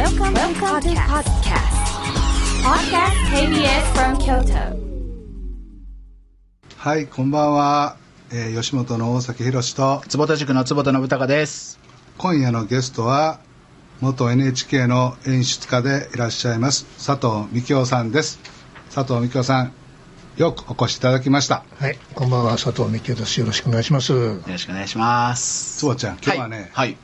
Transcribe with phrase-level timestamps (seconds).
[0.00, 1.76] Welcome, Welcome to podcast.
[2.64, 4.74] Podcast KBS from Kyoto.
[6.78, 7.96] はい、こんばんは。
[8.32, 11.78] えー吉本の大崎宏と、坪田塾の坪田信孝です。
[12.16, 13.40] 今夜のゲストは、
[14.00, 18.40] 元 NHK の演出家でいらっしゃいます、佐藤幹夫さんです。
[18.94, 19.72] 佐藤幹夫さん、
[20.38, 21.62] よくお越しいただきました。
[21.78, 23.38] はい、こんばんは、佐藤美希です。
[23.38, 24.14] よろしくお願いします。
[24.14, 25.80] よろしくお願いします。
[25.80, 26.96] つぼちゃん、今日はね、はい。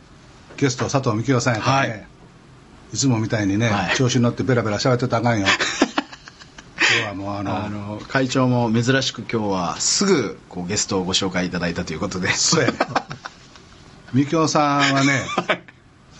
[0.57, 2.16] ゲスト佐藤幹夫さんやからね、は
[2.93, 5.47] いい、つもみたいにね、はい調子に乗ってベラベラ喋ってたらあかんよ。
[6.98, 12.33] 今日はもうあの、あの会長も珍しく今日はすぐこうゲストをご紹介いただいたということで。
[12.33, 12.78] そうやね。
[14.12, 15.23] みきおさんはね、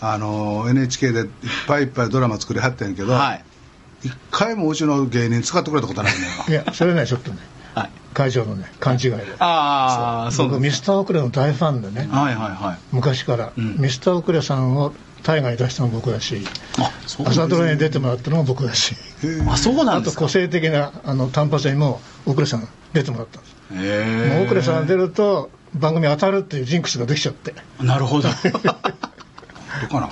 [0.01, 1.27] あの NHK でいっ
[1.67, 3.43] ぱいいっぱいドラマ作りはってんけど、はい。
[4.03, 7.37] 一回もうちの芸人使ってくれたことないねいや、それね、ちょっとね、
[7.73, 7.89] はい。
[8.13, 9.25] 会長のね、勘違いで。
[9.39, 12.77] ああ、そう僕、ミスターオクレの大ファンでね、はいはいはい。
[12.91, 14.93] 昔から、うんミスターオクレさんを
[15.27, 16.41] 大河に出したのも僕だし、
[17.25, 18.95] 朝ドラに出てもらったのも僕だし、
[19.49, 20.21] あ、そうなあとんですか。
[20.21, 23.55] 個性的なあの単発にもオクレさん出てもらったんです。
[23.73, 27.53] へもうオクレさん出ると、番組当たるっていうジンクスができちゃって。
[27.81, 28.29] なるほど。
[28.39, 30.09] どうかな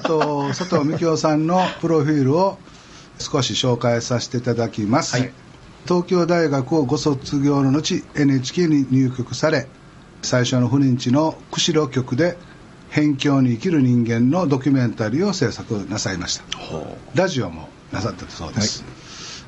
[0.00, 2.58] と佐藤幹夫さんのプロフィールを
[3.18, 5.32] 少し紹介させていただきます、はい
[5.86, 9.68] 東京大学をご卒業の後 NHK に入局され
[10.20, 12.36] 最初の不妊地の釧路局で
[12.96, 16.58] 辺境に生きる人間のドキュメンタリーを制作なさいました。
[16.58, 18.84] ほラジオもなさったそうです、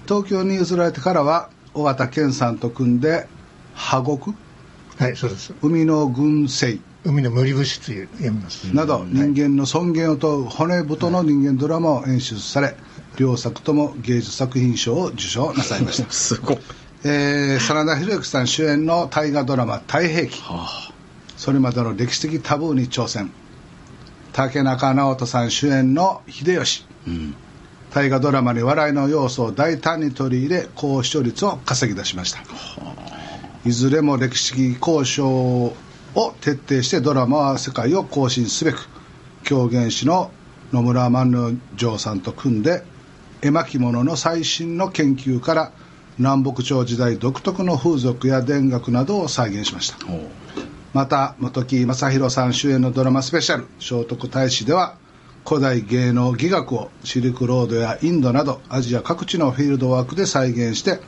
[0.07, 3.27] 東京に移られてからは尾形健さんと組んで
[3.75, 4.37] 「破国
[4.99, 5.55] はい、そうです。
[5.63, 8.65] 海の群生」海の無理節という読みます。
[8.65, 12.77] など人間の尊厳を問う骨太の人間ドラマを演出され
[13.17, 16.07] 両作とも芸術作品賞を受賞なさいました。
[16.07, 16.07] う。
[16.13, 16.59] すごい。
[17.05, 20.39] えー真田広之さん主演の大河ドラマ「太平記。
[20.43, 20.93] は」
[21.39, 23.31] それまでの歴史的タブーに挑戦
[24.33, 26.95] 竹中直人さん主演の「秀吉あ。
[27.07, 27.35] うん。」
[27.91, 32.41] 大河ドラマに笑いの要素を大胆に取り入れ高視聴率を稼ぎ出しました
[33.65, 35.75] いずれも歴史的交渉を
[36.43, 38.89] 徹底してドラマは世界を更新すべく
[39.43, 40.31] 狂言師の
[40.73, 42.85] 野村万之丞さんと組んで
[43.41, 45.73] 絵巻物の最新の研究から
[46.19, 49.99] 南北朝時代独特の風俗や田楽などを再現しました。
[50.99, 54.97] また本木正弘さん主演のドラマスペシャル「聖徳太子」では
[55.47, 60.99] 古代芸能技学をシルクロードやインドなどアジア各地のフィールドワークで再現して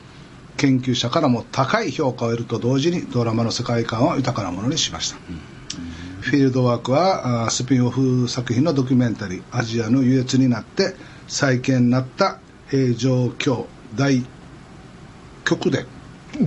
[0.55, 5.17] 研究者からも高い評価を得ると同時にドラマの世界観を豊かなものにしました、
[6.21, 10.95] フィールドワークはスピンオフ作品のドキュメンタリー「アジアの優越になって
[11.27, 14.23] 再建になった平城京大
[15.43, 15.85] 極殿」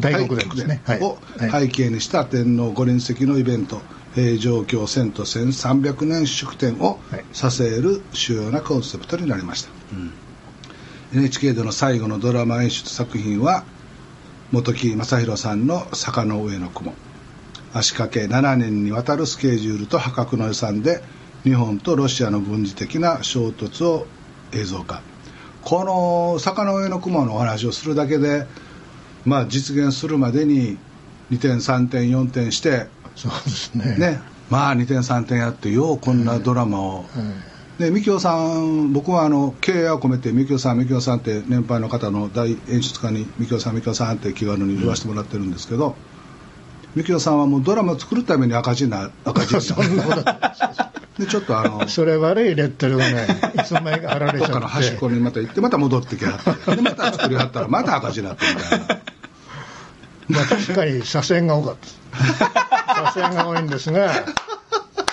[0.01, 0.83] 大黒伝ですね。
[0.85, 1.01] はい。
[1.01, 1.67] をはい。
[1.67, 3.81] 背景にした天皇五輪席のイベント。
[4.15, 7.25] 平城京遷都1300年祝典をはい。
[7.33, 9.71] 支える主要なコンセプトになりました、
[11.13, 13.65] NHK での最後のドラマ演出作品は
[14.53, 16.95] 本木正弘さんの「坂の上の雲」
[17.75, 21.03] 足掛け7年にわたるスケジュールと破格の予算で
[21.43, 24.07] 日本とロシアの軍事的な衝突を
[24.53, 25.03] 映像化。
[25.63, 28.47] この坂の上の雲のお話をするだけで
[29.25, 30.79] まあ実現するまでに
[31.31, 32.87] 2点3点4点して
[33.17, 33.97] そうですね。
[33.97, 34.21] ね。
[34.51, 37.05] まあ2点3点やってようこんなドラマを、はい
[37.79, 45.97] でみきおさん僕はあの敬愛を込めてみきおさんみきおさんって年配の方の大演出家にみきおさんみきおさんって気軽に言わせてもらってるんですけど、
[46.95, 49.59] みきおさんはもうドラマを作るために赤字な赤字。
[49.61, 50.25] そんなこと。
[51.19, 53.27] でちょっとあのそれ悪いレッテルがね、
[53.57, 56.77] いつの間にか貼られちどっかのゃっ、端ってこにまた行ってまた戻ってきはって。
[56.77, 58.87] でまた作りはったらまた赤字になってみたいな
[60.29, 63.13] まあ確かに左遷が多かった。
[63.13, 64.25] 左遷が多いんですが、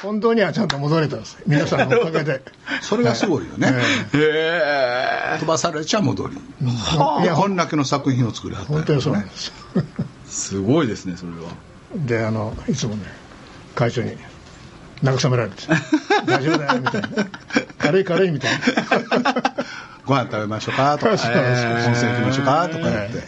[0.02, 1.38] 本当にはちゃんと戻れたんです。
[1.46, 2.42] 皆さんのおかげで。
[2.82, 3.68] それがすごいよね、
[4.14, 5.38] へえ。
[5.40, 9.54] 飛ばされちゃ戻りいや、こんだけの作品を作りはった本当にそうなんです。
[10.26, 11.52] すごいですね、それは。
[11.96, 13.04] で、あの、いつもね、
[13.76, 14.18] 会長に
[15.04, 15.64] 慰められて、
[16.26, 17.10] 大丈夫だよ、みたいな。
[17.78, 18.60] 軽い軽いみたいな。
[20.06, 23.24] ご飯食べましょうかとか、温泉行きましょうかとか言って、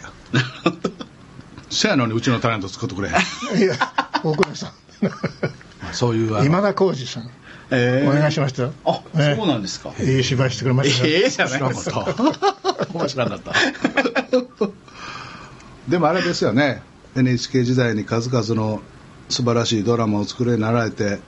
[1.74, 3.74] せやのにうちのタレント作ってくれ いや、
[4.22, 4.70] 大倉さん。
[5.92, 7.30] そういう今田耕司さん、
[7.70, 8.72] えお願いしましたよ。
[8.84, 9.92] あ、ねそうなんですか。
[10.00, 11.14] いい芝居してくれましたよ。
[11.14, 12.06] ええじゃないですか。
[12.92, 13.52] 面白かった。
[15.88, 16.82] でもあれですよね
[17.14, 18.80] NHK 時代に数々の
[19.28, 21.18] 素晴らしいドラマを作れになられて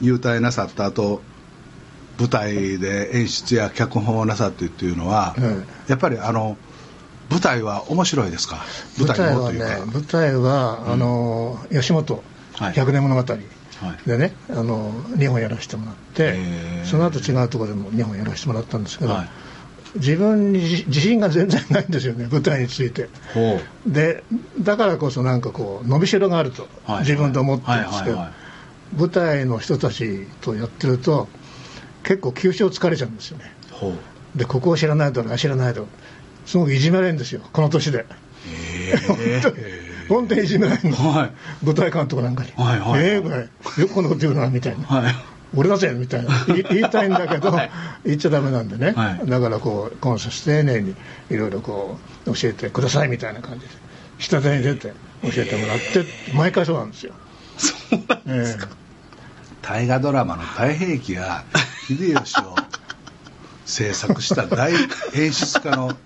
[0.00, 1.22] 優待なさった後
[2.18, 6.56] 舞台で演出や脚本をなさってっていうのは、うんやっぱりあの
[7.30, 8.64] 舞台は面白いですか？
[8.98, 9.58] 舞台はね
[9.92, 12.22] 舞台は、あの吉本
[12.54, 12.72] はい。
[12.72, 13.40] 百年物語、はい。
[14.08, 16.36] でねあの2本やらせてもらって
[16.84, 19.28] その後違うところでも2本やらせてもらったんですけど、はい。
[19.96, 23.08] 自分に自自信が全然ないんですよね舞台について。
[23.86, 24.22] で
[24.60, 27.00] だからこそなんかこう伸びしろがあるとはい。
[27.00, 28.24] 自分で思ってるんですけど、
[28.96, 31.28] 舞台の人たちとやってると
[32.02, 33.52] 結構急所疲れちゃうんですよね。
[34.34, 35.86] でここを知らないだろうあ知らないだろう
[36.46, 38.06] すごくいじめられるんですよこの年で。
[39.06, 39.56] 本当に。
[40.08, 41.32] 本当にいじめられるの、はい。
[41.64, 43.02] 舞台監督なんかに、はいはい。
[43.02, 43.48] ええぐらいよ
[43.88, 45.14] くこんなこと言うなみたいな、はい。
[45.54, 46.44] 俺だぜみたいな。
[46.46, 47.70] 言い言いたいんだけど、はい。
[48.04, 49.28] 言っちゃダメなんでね、はい。
[49.28, 50.94] だからこう今節丁寧に
[51.30, 53.72] いろいろこう教えてくださいみたいな感じで
[54.18, 56.04] 下手に出て教えてもらって
[56.34, 57.12] 毎回そうなんですよ。
[57.58, 58.68] そうなんですか、
[59.62, 61.44] 大河ドラマの「太平記」が
[61.88, 62.54] 秀吉を
[63.64, 64.72] 制作した大
[65.14, 65.96] 演出家の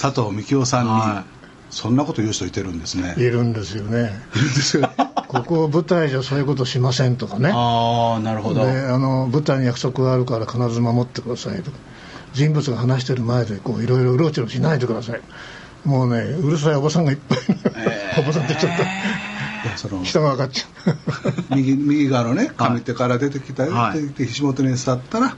[0.00, 1.24] 佐藤幹夫さんに、は
[1.70, 3.14] そんなこと言う人いてるんですね。
[3.18, 4.12] いるんですよね。
[4.34, 4.90] いるんですよね。
[5.28, 7.50] ここ舞台じゃそういうことしませんとかね。
[7.52, 8.64] ああなるほど。
[8.64, 11.76] であの舞台に約束があるから必ず守ってくださいとか。
[12.32, 15.20] 人物が話してる前でこういろいろうろちょろしないでください。
[15.84, 17.38] もうねうるさいおばさんがいっぱい、
[18.18, 18.80] おばさんって言っちゃっい
[19.66, 21.56] やそのた人が分かっちゃう。
[21.56, 25.36] 右右側のね上手から出てきたよ、はい出てきて肘元に座ったら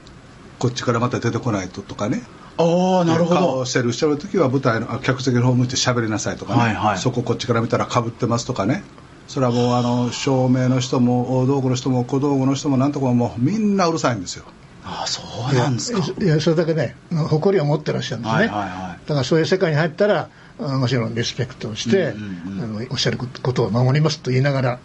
[0.59, 2.21] こっちからまた出てこないととかね
[2.57, 3.65] ああなるほど。
[3.65, 6.97] してるしてる時は舞台のあ客席の方向いて喋りなさいとかね、はいはい。
[6.97, 8.83] そここっちから見たらかぶってますとかね。
[9.27, 14.45] それはもうあの照明の人も大道具の人も小道具の人もなんとかもうみんなうるさいんですよ。
[14.83, 15.21] ああそ
[15.51, 15.99] うなんですか。
[16.19, 19.07] いやそれだけね誇りを持ってらっしゃるんですね、はいはいはい。
[19.07, 24.79] だからそういう世界に入ったらあもちろんリスペクトをして、うんうんあのおっしゃることを守りますと言いながら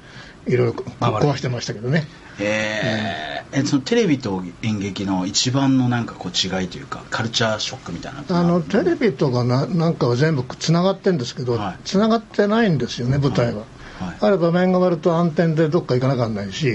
[0.46, 2.06] いろいろ壊してましたけどね。
[2.38, 11.78] えーえそのテレビと演劇の一番のなんかこう違いというかカルチャーショックみたいなあのテレビとかななんかは全部つながってるんですけど、はい。
[11.84, 13.60] つながってないんですよね舞台は、
[14.00, 14.16] はい。
[14.20, 16.74] ある場面が終わると暗転でどっか行かなきゃなんないし、は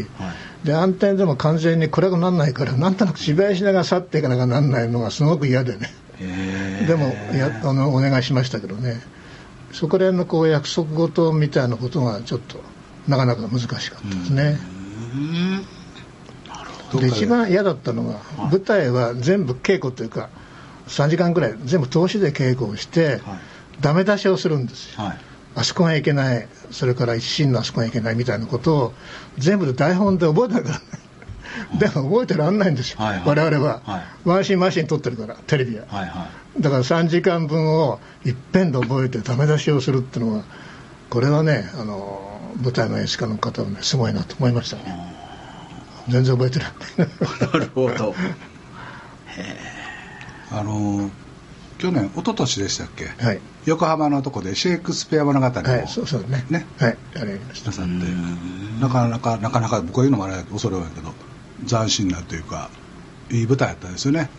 [0.64, 0.68] い。
[0.68, 5.94] で暗転でも完全に暗くならないからなんとなく芝居しながら去っていかなきゃなんないのがすごく嫌でね。
[6.20, 6.88] えー。
[6.88, 9.02] でもやあのお願いしましたけどね。
[9.74, 12.60] そこら辺のこう約束事みたいなことがちょっと
[13.08, 14.60] なかなか難しかったですね、
[15.14, 15.81] うん
[17.00, 17.08] で。
[17.08, 20.30] 一番嫌だったのが、舞台は全部稽古というか
[20.88, 23.22] 3時間くらい全部通しで稽古をして、はい。
[23.82, 25.04] ダメ出しをするんですよ。
[25.04, 25.18] はい。
[25.56, 28.94] あそこがいけないそれから一心のあそこがいけないみたいなことを
[29.38, 30.82] 全部で台本で覚えてなきゃなら
[31.78, 33.24] でも覚えてらんないんですよ、はいはい。
[33.26, 34.04] 我々は、はい。
[34.24, 36.30] ワンシーンワンシーン撮ってるからテレビは、はいは
[36.60, 40.44] だから3時間分をいっぺんで覚えてダメ出しをするっていうのは
[41.10, 45.21] これはねあの舞台の演出家の方はねすごいなと思いましたね
[46.10, 46.70] 全然覚えてない。
[46.70, 46.74] い
[47.54, 48.16] なるほど。
[50.52, 51.10] あの
[51.78, 53.40] 去年一昨年でしたっけ、はい。
[53.66, 55.50] 横浜のとこでシェイクスピア物語を。
[55.50, 56.46] はいそうそうね。
[56.50, 56.66] ね。
[56.78, 57.72] はいあれやりました。
[57.72, 57.92] なさって。
[58.82, 61.14] なかなかなかなか僕は言うのもあれ恐れ多いけど
[61.68, 62.70] 斬新なというか
[63.30, 64.30] いい舞台やったんですよね。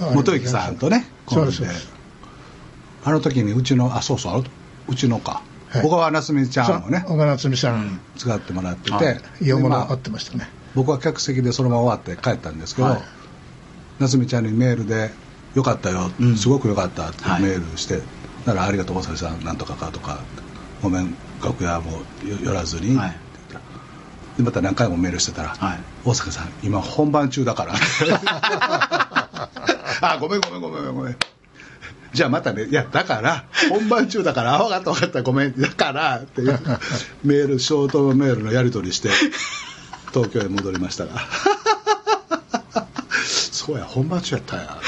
[0.00, 1.66] あ元行さんとねコンビで。
[1.68, 1.88] す。
[3.04, 4.44] あの時にうちのあそうそう
[4.88, 5.82] うちのか、はい。
[5.82, 13.02] 小川夏美ちゃんをね小川夏美さん、使ってもらってて、はい洋物でまあ合ってましたね僕は客席でそのまま終わって帰ったんですけど、はい。
[14.00, 15.12] 夏美ちゃんにメールで
[15.54, 16.36] 「よかったよ、うん。
[16.36, 18.02] すごくよかった」ってはいメールして
[18.46, 20.18] 「ならありがとう大崎さんなんとかか」とか
[20.82, 21.92] 「ごめん楽屋も
[22.26, 23.16] よ寄らずに」って言はい。
[24.38, 25.80] でまた何回もメールしてたら「はい。
[26.04, 27.74] 大阪さん今本番中だから」
[30.00, 31.16] あごめんごめんごめんごめん
[32.12, 35.60] じゃあまたねいやだから本番中だからあ分かった分かったごめん。
[35.60, 36.60] だからっていう
[37.24, 39.08] メールショートメールのやり取りして
[40.12, 41.20] 東京へ戻りましたが。
[43.52, 44.78] そうや本番中やったんや。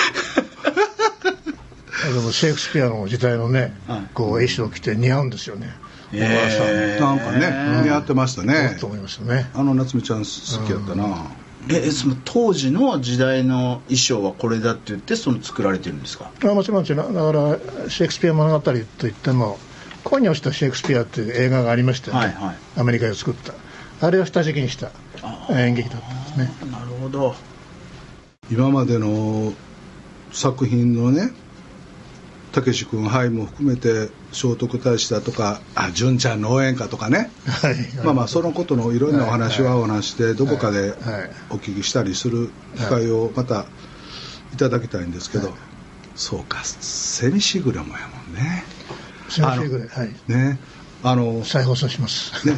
[2.12, 4.02] でもシェイクスピアの時代のね、はい。
[4.14, 5.70] こう衣装を着て似合うんですよね。
[6.12, 8.76] 小川さん、えーなんかね似合ってましたね。
[8.80, 9.50] と思いますよね。
[9.54, 10.24] あの夏美ちゃん好
[10.66, 11.26] きやったな、
[11.68, 16.30] えその当時の時代の衣装はこれだって言ってその作られてるんですか？
[16.42, 17.14] あもちろんもちろん。
[17.14, 19.58] だからシェイクスピア物語といっても
[20.04, 22.56] 「恋に落ちたシェイクスピア」っていう映画がありましたよね、はいはい。
[22.80, 23.52] アメリカで作った
[24.00, 24.90] あれを下敷きにした
[25.50, 26.70] 演劇だったんですね。
[26.70, 27.34] なるほど。
[28.50, 29.52] 今までの
[30.32, 31.30] 作品のね
[32.52, 37.30] たけし君ハイも含めて聖徳太子だとかあ純ちゃんの応援歌とかね。
[37.46, 37.74] はい。
[38.04, 40.90] まあまあそのことのいろんなお話はお話してどこかではい。
[40.90, 41.30] はい。
[41.50, 43.66] お聞きしたりする機会をまた
[44.52, 45.52] いただきたいんですけど、
[46.14, 48.64] そうかセミシグラもやもんね。
[49.28, 49.88] すみませんぐらい。
[49.88, 50.58] はいね。
[51.02, 52.56] あの再放送します、ね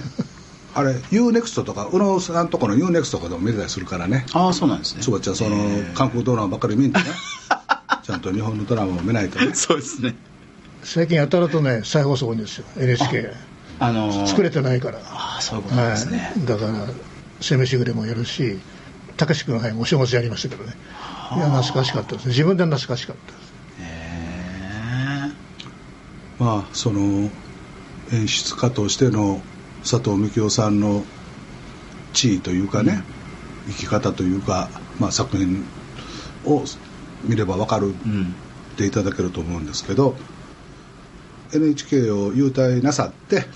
[0.77, 4.27] あれ UNEXT とか宇野さんとこの UNEXT とかでも見れたりするからね。
[4.35, 5.03] ああそうなんですね。
[5.03, 5.95] そばちゃんそのえー。
[5.95, 7.07] 韓国ドラマばっかり見んとね。
[8.05, 9.55] ちゃんと日本のドラマも見ないとね。
[9.55, 10.15] そうですね。
[10.85, 12.67] 最近やたらとね再放送多いんですよ。
[12.77, 13.33] NHK
[13.81, 14.27] あのー。
[14.27, 14.99] 作れてないから。
[15.03, 16.87] ああそういうことなんですね、はい、だから
[17.41, 18.59] 攻めしぐれもやるし
[19.17, 20.77] たけし君ははいお正月やりましたけどね。
[21.37, 22.33] いや懐かしかったですね。
[22.33, 23.53] 自分で懐かしかったです。
[23.81, 25.33] へ
[26.39, 27.31] まあその
[28.13, 29.41] 演出家としての
[29.89, 31.05] 佐藤幹夫さんの
[32.13, 33.05] 地位というかね、
[33.69, 35.65] 生き方というか、まあ、作品
[36.45, 36.65] を
[37.25, 40.17] 見れば分かるっていただけると思うんですけど
[41.55, 43.47] NHK を優待なさってはい。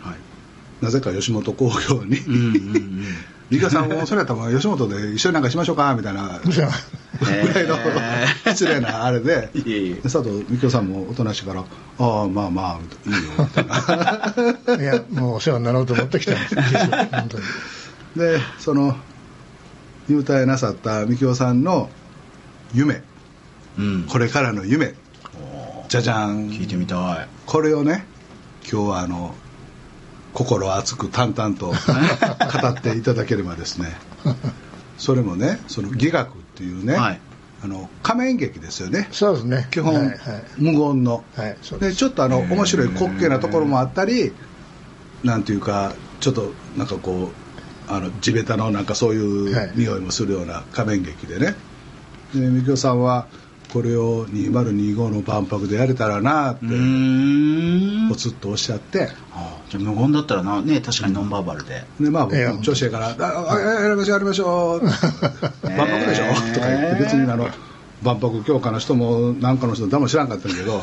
[0.81, 3.05] なぜか吉本興業にうんうんうん
[3.51, 6.41] 「美香さんもそれやったら吉本で一緒になんかしましょうか」みたいな
[7.21, 9.51] ぐらいのへー失礼なあれで。
[10.03, 11.65] 佐藤幹夫さんもおとなしいから
[11.99, 14.81] 「ああまあまあいいよ」みたいな。
[14.81, 16.55] いやもうお世話になろうと思ってきたんです
[17.13, 17.45] 本当に。
[18.17, 18.97] でその
[20.09, 21.91] 入隊なさった幹夫さんの
[22.73, 23.03] 夢。
[23.79, 24.05] うん。
[24.09, 24.95] これからの夢。
[25.89, 26.49] じゃじゃん。
[26.51, 27.29] 聞いてみたい。
[27.47, 28.07] これをね
[28.71, 29.35] 今日はあの
[30.33, 31.67] 心熱く淡々と
[32.63, 33.97] 語っていただければですね。
[34.99, 37.21] それもねその戯学っていうね、はい。
[37.63, 39.09] あの仮面劇ですよね。
[39.13, 39.69] そうですね。
[39.71, 40.17] 基本、はいはい。
[40.59, 41.91] 無言の、はいそうです。
[41.93, 44.33] でちょっとあの面白い滑稽なところもあったり
[45.25, 47.31] なんていうかちょっとなんかこ
[47.89, 51.55] うあの地べたのなんかそういう匂いもするような仮面劇でね。
[52.35, 53.27] でみきおさんは
[53.73, 59.09] これを2025の万博でやれたらなってポツッとおっしゃって。
[59.33, 61.85] あじゃあ無言だったらなね確かにノンバーバルで。
[62.01, 64.83] でまあ僕調子やから「ああやりましょうやりましょう」
[65.63, 66.25] 万博でしょ?」
[66.55, 67.49] とか言って別にあの
[68.03, 70.83] 万博協会の人もなんかの人誰も知らんかったんやけど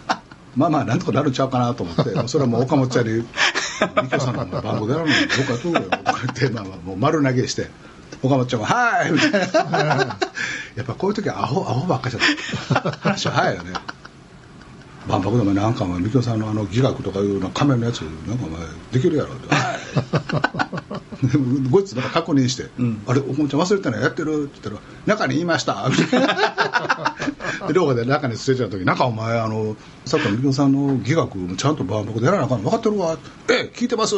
[0.54, 3.24] まあまあなんとかなるんちゃうかなと思ってもうそれはもう岡本ちゃんに
[4.02, 7.70] 「みきおさんの万博でやるのに僕はどうよ」とか言って、まあ、まあもう丸投げして
[8.22, 10.18] 岡本ちゃんが「はい!」みたいな。
[10.76, 13.72] やっぱこういう時はアホアホばっかりじゃった話は早いよね。
[15.08, 18.60] 万博でもなんかお前みきおさんのあの戯学とかいうの仮面のやつなんかお前
[18.92, 19.78] できるやろって「は
[21.22, 21.26] い!
[21.64, 23.02] 」でこいつなんか確認して「ん。
[23.06, 26.36] あれおもちゃん忘れてないやってる?」って言ったら「中に言いました」みたいな。
[27.68, 33.16] で廊下で中に捨てちゃう時「中お前あの佐藤みきおさんの戯学ちゃんと万博でやらなあかんの分かってるわ」
[33.48, 34.16] え聞いてます」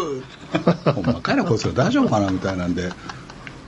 [0.95, 1.73] 「ほんまかいなこいつら。
[1.75, 2.91] 大丈夫かな」みたいなんで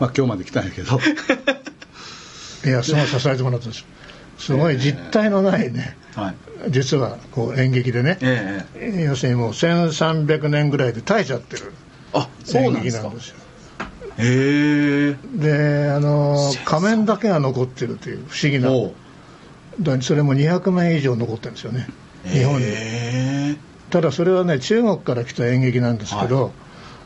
[0.01, 0.99] まあ今日まで来たんやけど。
[2.65, 3.85] いやすごい支えてもらったんです
[4.39, 5.97] すごい実体のないね。
[6.15, 6.31] は
[6.67, 6.71] い。
[6.71, 8.19] 実はこう演劇でね。
[8.23, 11.73] ええ要するにもう1300年ぐらいで絶えちゃってる
[12.13, 13.37] あそう演なんですか劇なんですよ
[14.19, 15.17] へえ。
[15.35, 18.71] であの仮面だけが残ってるという不思議な。
[20.03, 21.87] それも200名以上残ってるんですよね。
[22.25, 22.67] 日本に。
[22.67, 23.57] へ
[23.91, 26.53] ただそれはね中国から来た演劇なんですけど、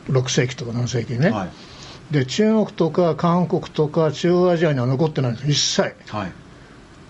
[0.09, 1.49] 6世紀とか7世紀ね、えはい
[2.11, 5.95] で中国とか韓国とか中央アジアには残ってないんです一切。
[6.09, 6.31] はい。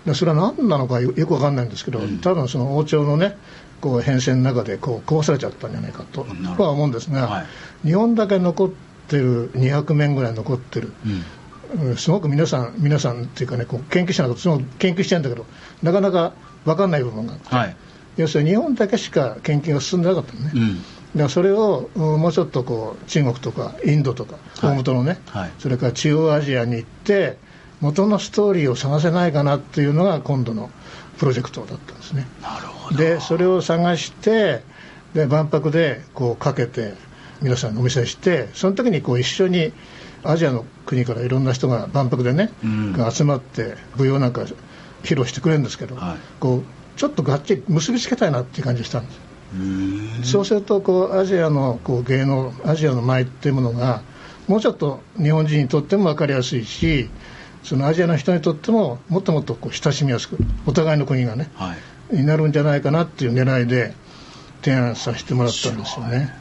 [0.06, 3.36] でそれは何なのかよよく分かんないんですけど、多分その王朝のね
[3.80, 6.26] こう変遷の中でこう壊されちゃったんじゃないかと
[6.58, 7.46] は思うんですが、はい。
[7.88, 8.70] 日本だけ残っ
[9.08, 11.12] てる200面ぐらい残ってる、うん。
[11.12, 15.44] うんすごく皆さん皆さんっていうかねこう研究者のことすごく研究してるんだけど
[15.82, 16.32] なかなか
[16.64, 17.54] 分かんない部分があって。
[17.54, 17.76] はい。
[18.16, 20.78] 要するに日本だけしか研究が進んでなかったのね、うん
[21.16, 24.74] だそれをうんもうちょっとこう中国とかインドとかはい。
[24.74, 25.50] 大元のね、はい。
[25.58, 27.38] それから中央アジアに行って
[27.80, 30.70] 元のストーリーを探せないかなっていうのが今度の
[31.18, 32.26] プロジェクトだったんですね。
[32.42, 32.96] なるほど。
[32.96, 34.62] でそれを探して
[35.14, 36.94] で万博でこうかけて
[37.40, 39.72] 皆さんにお見せしてその時にこう一緒に
[40.24, 42.92] アジアの国からいろんな人が万博でね、うん。
[42.92, 44.42] が集まって舞踊なんか
[45.02, 46.16] 披露してくれるんですけど、はい。
[46.40, 46.64] こう
[46.96, 49.25] ちょっとがっちり結びつけたいなっていう感じがしたんです
[50.24, 54.02] そうするとこうアジアのこう芸能アジアの舞っていうものが
[54.48, 57.08] もうちょっと日本人にとっても分かりやすいし
[57.62, 61.74] そのアジアの人にとってももっともっとこう親しみやすくお互いの国がねは
[62.12, 62.16] い。
[62.16, 63.92] になるんじゃないかなっていう狙いで
[64.62, 66.32] 提案させてもらったんですよね。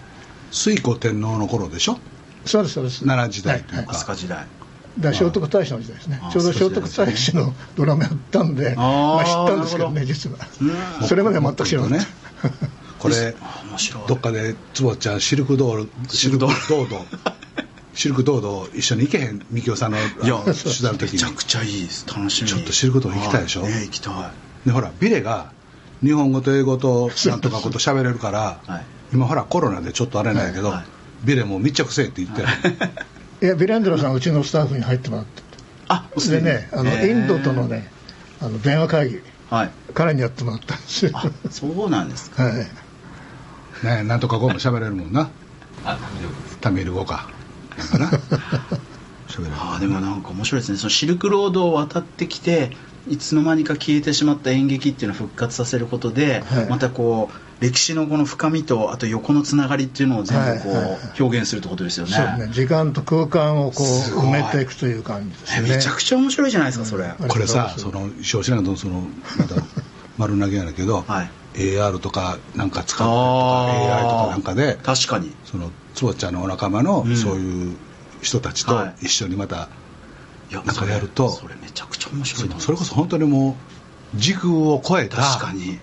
[0.51, 1.97] 推古天皇の頃でしょ？
[2.45, 3.03] そうですそうです。
[3.05, 4.37] 奈良時代というはいか飛鳥時代。
[4.37, 6.19] だから聖徳太子の時代ですね。
[6.21, 10.37] あちょうど聖徳太子のドラマやったんでまあ、知ったんですけどね実は。
[11.01, 12.05] うんそれまでは全く知らなかっね。
[12.43, 12.49] た
[13.05, 14.07] これあ面白い。
[14.07, 17.05] どっかで坪ちゃんシルクドールシルクドード
[17.95, 21.13] シルクドード一緒に行けへんみきおさんのいや取材の時に。
[21.13, 22.05] めちゃくちゃいいです。
[22.07, 22.49] 楽しみ。
[22.49, 23.61] ちょっと知ること行きたいでしょ。
[23.61, 24.13] はね行きたい。
[24.65, 25.51] でほらビレが
[26.03, 28.85] 日本語と英語となんとかこと喋れるから、はい。
[29.13, 30.85] 今ほらコロナでちょっとあれなんやけど、はい。
[31.25, 32.47] ビレも密着せえって言ってる。
[33.41, 35.43] いやビレンドラさんうちのスタッフに入ってもらって。
[35.87, 37.89] あでねあのインドとのね
[38.41, 39.21] あの電話会議。
[39.49, 39.71] はい。
[39.93, 41.11] 彼にやってもらったんですよ。
[41.13, 42.43] あそうなんですか。
[42.43, 42.67] はい
[43.83, 45.29] ねなんとか語も喋れるもんな。
[46.61, 47.29] タミル語か。
[47.77, 48.07] なんかな。
[49.27, 49.51] 喋れる。
[49.55, 50.77] あーでもなんか面白いですね。
[50.77, 52.71] そのシルクロードを渡ってきて
[53.07, 56.65] いつの間にか消えてしまった演劇っていうのを復活させることで、はい。
[56.69, 60.81] またこう歴史のこの深みとあと横のつながりっていうのを全部こう、はい。
[60.81, 62.13] はいはい表現するってことですよね。
[62.13, 62.49] そうね。
[62.51, 65.75] 時間と空間をこう埋めていくという感じですえね。
[65.75, 69.55] めちゃくちゃ面白いじゃないですかそれ、うんこれさその少子なんとそのまた
[70.17, 75.33] 丸投げやねんけど、はい AR とかなんか使ったりとか AI とかなんかで確かに。
[75.45, 77.15] その坪ちゃんのお仲間のうん。
[77.15, 77.75] そういう
[78.21, 79.05] 人たちとはい。
[79.05, 79.69] 一緒にまた、
[80.51, 83.57] なんかやるとそれめちゃくちゃ面白いそれこそ本当にも
[84.15, 85.79] う時空を超えた確かに。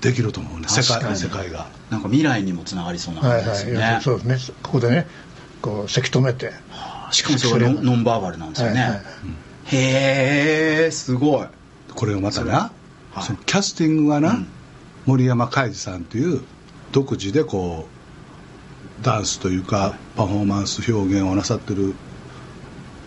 [0.00, 1.68] できると思うね世界世界が。
[1.90, 4.54] なんか未来にもつながりそうなはい感じですよね、はいそうですね。
[4.62, 5.06] ここでね
[5.60, 6.52] こうせき止めて。
[7.10, 9.00] しかもそれがノンノンバーバルなんですよね、はいはい。
[9.64, 11.46] へえすごい。
[11.94, 12.72] これがまたな
[13.12, 13.24] はい。
[13.24, 14.48] そのキャスティングがな、うん
[15.06, 16.42] 森山海二さんという
[16.92, 17.86] 独自でこ
[19.00, 21.94] うダンスというかパフォーマンス表現をなさってる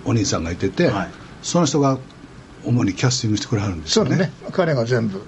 [0.05, 1.09] お兄さんがいてて、はい。
[1.41, 2.00] その人が
[2.65, 4.12] 主にキャスティングしてくれはるんですよね。
[4.12, 4.31] そうだね。
[4.51, 5.21] 彼が全部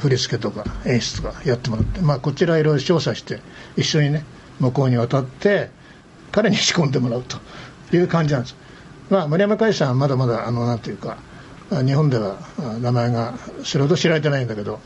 [0.00, 3.40] 振り付けとか演出とかやってもらって、まあ、こちらいろいろ調査して
[3.76, 4.24] 一緒にね
[4.58, 5.70] 向こうに渡って
[6.32, 7.38] 彼に仕込んでもらうと
[7.94, 8.56] いう感じなんです、
[9.10, 11.18] まあ、森山海さんはまだまだあのなんていうか
[11.70, 14.80] あ日本ではあ名前がそれほど知られてないんだけど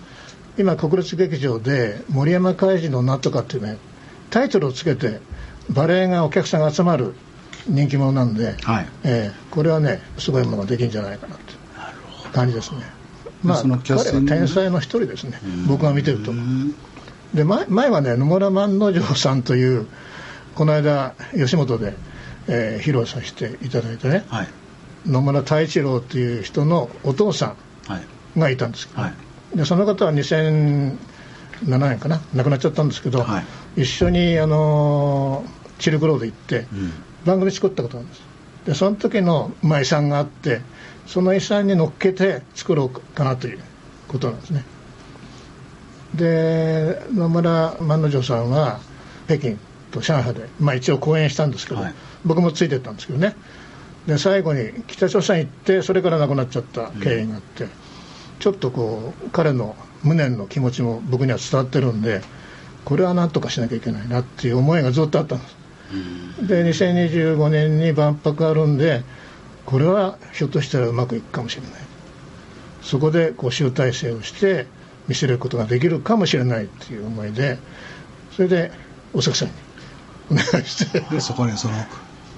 [0.59, 3.79] 今国立劇場で森山海二のなんとかっていうね
[4.31, 5.21] タイトルをつけて
[5.71, 7.15] バレエがお客さんが集まる
[7.67, 8.87] 人気者なんで、はい。
[9.05, 11.55] ええこれはねすごいものができるんじゃないかなって
[12.33, 12.81] 感じですね。
[13.43, 16.31] まあ彼は天才の一人ですね僕が見てると。
[16.31, 16.75] うん
[17.33, 19.87] で前前はね野村万之丞さんという
[20.55, 21.95] この間吉本で、
[22.47, 24.49] えー披露させていただいてねはい。
[25.07, 27.55] 野村太一郎という人のお父さ
[27.89, 28.39] はい。
[28.39, 29.15] んがいたんですけど、はい
[29.55, 30.97] でその方は2007
[31.63, 33.41] 年かな亡くなっちゃったんですけど、は
[33.77, 33.83] い。
[33.83, 36.93] 一緒にあのーチルクロード行って、うん。
[37.25, 38.23] 番組作ったことなんです。
[38.67, 40.63] でその時の、まあ、遺産があって
[41.07, 43.61] その遺産に乗っけて作ろうかなという
[44.09, 44.65] ことなんですね。
[46.15, 48.81] で野村万之丞さんは
[49.27, 49.57] 北京
[49.91, 51.95] と上海で、まあ、一応講演したんですけど、はい。
[52.25, 53.37] 僕もついてったんですけどね。
[54.07, 57.69] で最後に北朝鮮行ってそれから亡くなっちゃった経緯があって、
[58.39, 62.23] ちょっとこう彼の無念の気持ちも僕には伝わってるんで
[62.85, 65.57] これはなんとかしなきゃいけないなっていう思いがずっとあったんです。
[66.47, 69.03] で2025年に万博あるんで
[69.65, 71.71] これはひょっとしたらうまくいくかもしれない。
[72.83, 74.67] そこでこう集大成をして
[75.09, 77.59] 見せることができるかもしれないっていう思いで
[78.33, 78.73] それで
[79.15, 79.55] 大阪さんに
[80.31, 81.01] お願いして。
[81.01, 81.75] でそこにその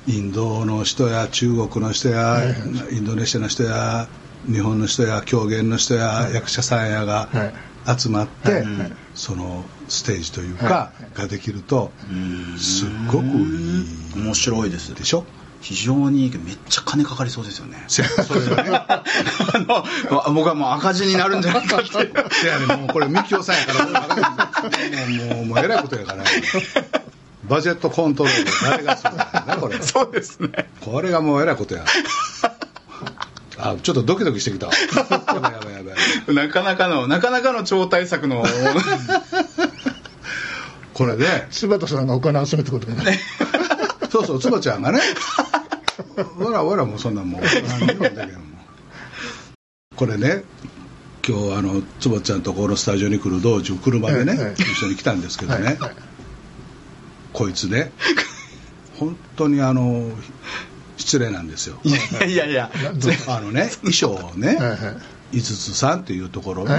[0.07, 2.41] インドの人や中国の人や、
[2.93, 4.07] インドネシアの人や
[4.51, 8.01] 日本の人や狂言の人や、役者さんやがはい。
[8.01, 8.67] 集まって、はい。
[9.15, 12.59] そのステージというか、はができるとうん。
[12.59, 14.95] すっごくいい面白いです。
[14.95, 15.25] でしょ？
[15.63, 17.83] 非常にいいけどめっちゃ金かかりそうですよね。
[17.89, 18.63] せそうですよね。
[18.77, 19.03] あ
[20.27, 21.89] の僕はもう赤字になるんじゃないかって。
[22.35, 26.25] せやねもうこれみきおさんやからもうもうもうえらいことやから。
[27.49, 29.81] バジェットコントロール誰がするんだなこれ。
[29.83, 30.69] そうですね。
[30.83, 31.85] これがもうえらいことや
[33.59, 34.73] あちょっとドキドキしてきたわ。
[34.75, 35.93] やばいやばいやば
[36.33, 36.35] い。
[36.35, 38.45] なかなかのなかなかの超大作の。
[40.93, 43.19] これで柴田さんがお金集めたことがない
[44.11, 45.01] そうそう坪ちゃんがね。
[46.39, 48.57] わらわらもうそんなんもう何にもできへんもん。
[49.95, 50.45] これね
[51.27, 54.55] 今日あの坪ちゃんとこのスタジオに来る道中車でね、はいはい。
[54.55, 55.93] 一緒に来たんですけどね、はいはい。
[57.33, 57.93] こいつね
[58.99, 60.11] 本当にあの
[60.97, 61.79] 失礼なんですよ。
[61.85, 62.71] いやいやいや。
[63.29, 64.59] あのね 衣装をね、
[65.33, 66.77] 五つさんっていうところの、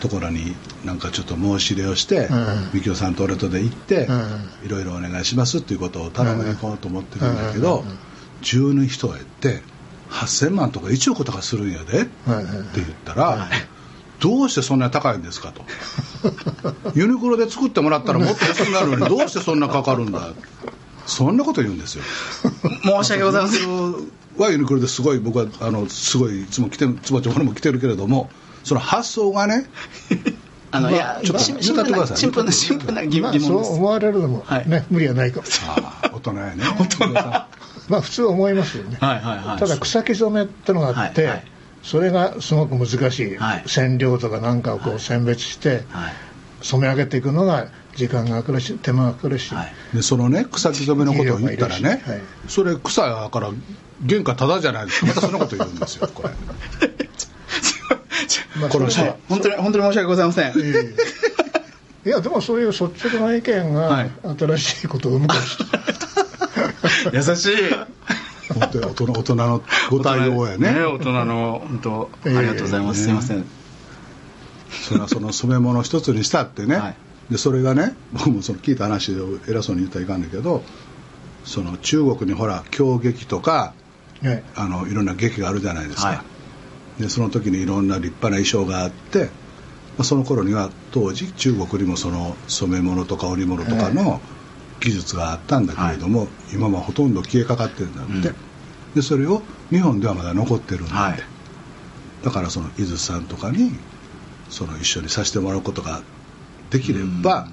[0.00, 2.28] ところになんかちょっと申し入れをして、
[2.72, 4.08] みきおさんと俺とで行って、
[4.64, 7.98] いろいろお願いしますっていうことを頼みに行こうと思ってるんだけどうんうんうん
[8.42, 9.62] 十二人へって
[10.10, 13.48] 8000万とか1億とかするんやでって言ったら、
[14.20, 15.64] どうしてそんなに高いんですかと。
[16.94, 20.28] ユニクロで作ってもらったらもっと安くなるのにどうしてそんなかかるんだ
[21.06, 22.04] そんなこと言うんですよ。
[22.82, 24.22] 申し訳ございません。
[24.38, 28.30] はユニクロですごい僕はあのすごいいつも来てるつばちゃん俺も来てるけれども
[28.64, 29.66] その発想がね
[30.70, 34.68] あのいやちょっとシン言ってってくださいシンプルなシンプルな疑まあ疑問ですそう思われるのも、はい。
[34.68, 35.46] ね無理はないかも。
[35.66, 36.64] ああ大人やね。
[36.80, 37.08] 大人。
[37.88, 39.58] まあ普通思いますよね、はいはいはい。
[39.58, 41.44] ただ草木染めってのがあって、はいはい。
[41.82, 43.64] それがすごく難しい、はい。
[43.66, 46.14] 染料とかなんかをこう選別してはい。
[46.62, 49.72] 染め上げていくのが時間がかかるし手間がかかるし、はい。
[49.94, 52.20] でそのね草木染めのことを言ったらね、はい。
[52.48, 53.50] それ草やから
[54.08, 55.06] 原価ただじゃないですか。
[55.14, 56.30] またそんなこと言うんですよこれ。
[58.60, 59.16] まあこの人それは。
[59.28, 60.52] 本当に本当に申し訳ございません。
[62.04, 64.10] いやでもそういう率直な意見はい。
[64.24, 65.66] が新しいことを生むかもしれ
[67.12, 67.56] ない、 優しい。
[68.52, 70.82] 本当に大人大人のご対応やね。
[70.82, 72.34] 大人の本当あえ。
[72.34, 73.44] えりがとうございます、すいません。
[74.70, 76.96] それはその染め物一つにしたってね、はい
[77.30, 80.62] でそれがね僕もその聞いた話で偉そうに言ったらいかんだけど
[81.44, 83.74] その中国にほら狂劇とか
[84.22, 86.24] はいあのいろんな劇があるじゃないですか、は
[86.98, 87.02] い。
[87.02, 89.30] でその時にいろんな立派な衣装があって、ま
[90.00, 94.20] あ、その頃には当時中国にもその染め物とか織物とかの
[94.80, 98.34] 技術があったんだけれども、今はほとんど消えかかってるんだって、うん。
[98.94, 101.32] でそれを日本ではまだ残ってるんだって、はい。
[102.24, 103.72] だからその井筒さんとかに
[104.48, 106.02] その一緒にさせてもらうことが
[106.72, 107.48] できれば、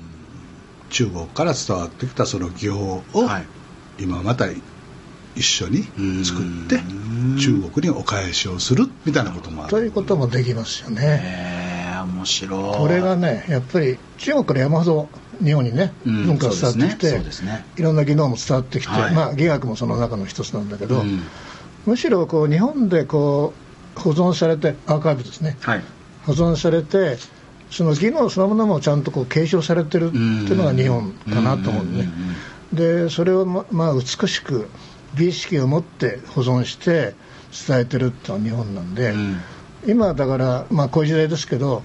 [0.90, 3.46] 中国から伝わってきたその技法を、はい。
[4.00, 4.46] 今また
[5.36, 5.84] 一緒に
[6.24, 9.72] 作ってうん中国にお返しをするみたいなこともある。
[9.72, 11.02] ということもできますよね。
[11.02, 12.78] へえ面白い。
[12.78, 15.10] これがね、やっぱり中国から山ほど
[15.44, 17.66] 日本にね、うん文化が伝わってきて、そうですね。
[17.78, 19.14] いろんな技能も伝わってきて、はい。
[19.14, 21.22] まあ、技学もその中の一つなんだけど、うん。
[21.86, 23.54] むしろこう日本でこ
[23.98, 25.84] う保存されて、アーカイブですね、はい。
[26.26, 27.18] 保存されて、
[27.70, 32.10] その技能そのものもちゃんとこう継承されてるっていうのが日本かなと思うね。
[32.74, 34.68] でそれをま、まあ、美しく
[35.16, 37.16] 美意識を持って保存して
[37.68, 39.38] 伝えてるってのは日本なんで、うん。
[39.88, 41.84] 今だから、まあ、こういう時代ですけど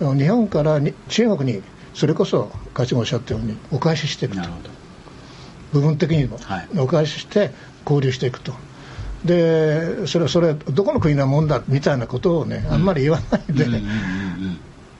[0.00, 1.62] 日本からに中国に
[1.94, 4.48] それこそ勝ちもおっしゃったようにお返ししていくと
[5.72, 6.68] 部分的にも、はい。
[6.78, 7.50] お返しして
[7.84, 8.52] 交流していくと。
[9.24, 13.66] でそれはそれはどこの国のもんだみたいなことをねあんまり言わないで、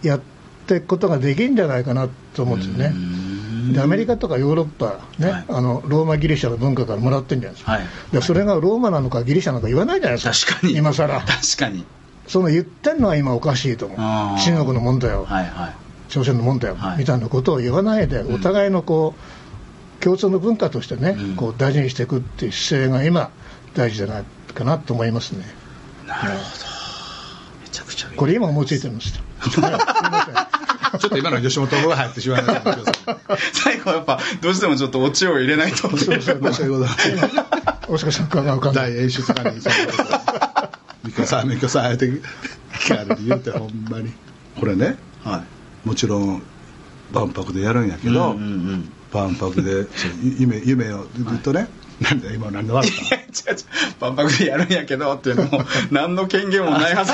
[0.05, 0.21] やっ
[0.67, 2.95] ていくことができるんじゃないかなと思うんですよね。
[3.73, 5.45] でアメリカとかヨーロッパ、ねはい。
[5.49, 7.83] あのローマギリシャの文化からもらってるんじゃないですか、はい。
[8.13, 10.53] でそれがローマなのかギリシャなのか言わないじゃないですか。
[10.53, 10.77] 確かに。
[10.77, 11.85] 今さら確かに。
[12.27, 13.99] その言ってんのは今おかしいと思う。
[14.41, 15.75] 中国のもんだよ、はいはい。
[16.09, 16.99] 朝鮮のもんだよ、はい。
[16.99, 19.15] みたいなことを言わないで、お互いのこ
[20.01, 21.37] う共通の文化としてね、うん。
[21.37, 23.31] こう大事にしていくっていう姿勢が今
[23.75, 25.45] 大事じゃないかなと思いますね。
[26.07, 26.74] なるほど
[28.17, 29.21] これ今思いついてました。
[30.99, 32.85] ちょっと今の吉本語が入ってしまいましたけど
[33.53, 35.89] 最後やっぱどうしてもちょっとオチを入れないと。
[35.97, 38.43] 申し訳ございません大阪さんか。
[38.43, 39.61] んない大演出家に
[41.05, 44.13] ミコさんミコさんあえて聞かれて言うてほんまに。
[44.59, 45.43] これねは
[45.85, 45.89] い。
[45.89, 46.43] もちろん
[47.13, 48.93] 万博でやるんやけど、うんうんうん。
[49.13, 49.87] 万博で
[50.39, 51.69] 夢夢を言うとね、
[52.05, 53.27] なんだ今何で笑っいや違う違う
[54.01, 57.13] 万博でやるんやけどっていうのも何の権限もないはず。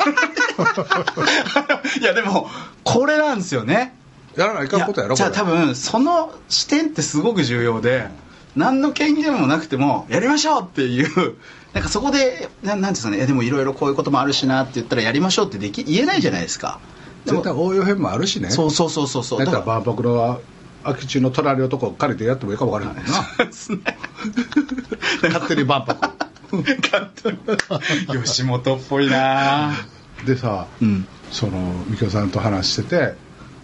[2.00, 2.48] いやでも
[2.85, 3.94] これなんですよね。
[4.35, 8.09] たやらないかんことやろいじゃあ多分その視点ってすごく重要で
[8.57, 11.37] 何の権限もなくてもやりましょうっていう
[11.72, 13.18] なんかそこでななんていうんですかね。
[13.20, 16.81] えでもいろいろこういうこともあるしなって言ったらやりましょうってでき言えないじゃないですか。
[17.26, 18.50] 絶対応用編もあるしね。
[18.50, 19.38] そうそうそうそうそう。
[19.38, 20.40] だから万博の
[20.84, 23.20] 空き地の隣のとこ借りてやってもいいかもわからないもんな。
[25.28, 26.10] 勝手に万博。
[26.82, 28.22] 勝手に。
[28.24, 29.72] 吉本っぽいな。
[30.26, 31.06] でさ、うん。
[31.30, 33.14] そのみきおさんと話してて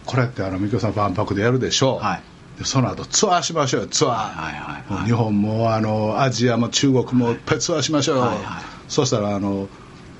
[0.04, 1.98] これってあのみきおさん万博でやるでしょ。
[2.00, 2.22] う、はい。
[2.58, 5.06] でその後ツアーしましょうよツアー、はいはいはい。
[5.06, 8.62] 日本もあのアジアも中国もいっぱいツアーしましょうよ、はいはい。
[8.88, 9.68] そしたらあの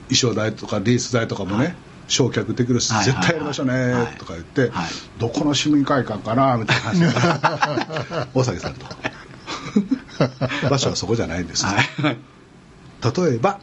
[0.09, 1.76] 衣装代とかリース代とかもね、はい
[2.09, 3.23] 焼却できるし、はいはいはい。
[3.23, 4.07] 絶対やりましょうね、はい。
[4.16, 4.87] とか言って、はい。
[5.19, 7.11] どこの市民会館かなみたいな。
[7.11, 8.87] 話 大崎さんと。
[10.71, 11.85] 場所はそこじゃないんです、はい。
[12.03, 13.61] 例えば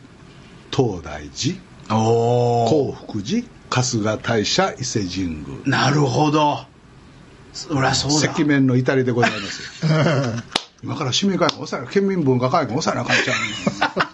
[0.71, 1.56] 東大寺
[1.89, 5.45] お興福寺春日大社伊勢神宮。
[5.65, 6.65] なるほど。
[7.53, 8.32] そりゃそうだ。
[8.32, 9.86] 赤面の至りでございます。
[9.86, 9.89] よ
[10.84, 14.12] 今から市民会館抑えな県民文化会館抑えなあかんちゃう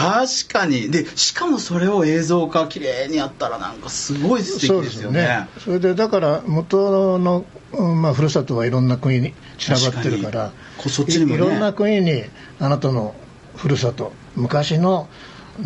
[0.00, 0.90] 確かに。
[0.90, 5.48] でしかもそれを映像化綺麗にやったらなんかすごい素敵ですすよね。
[5.58, 10.52] それでだから元の、うんまあ、ふるさとはいろんな国に散らばってるから
[10.88, 11.34] そっちにもね。
[11.34, 12.24] いいろんな国に
[12.58, 13.14] あなたの
[13.56, 15.08] ふるさと昔の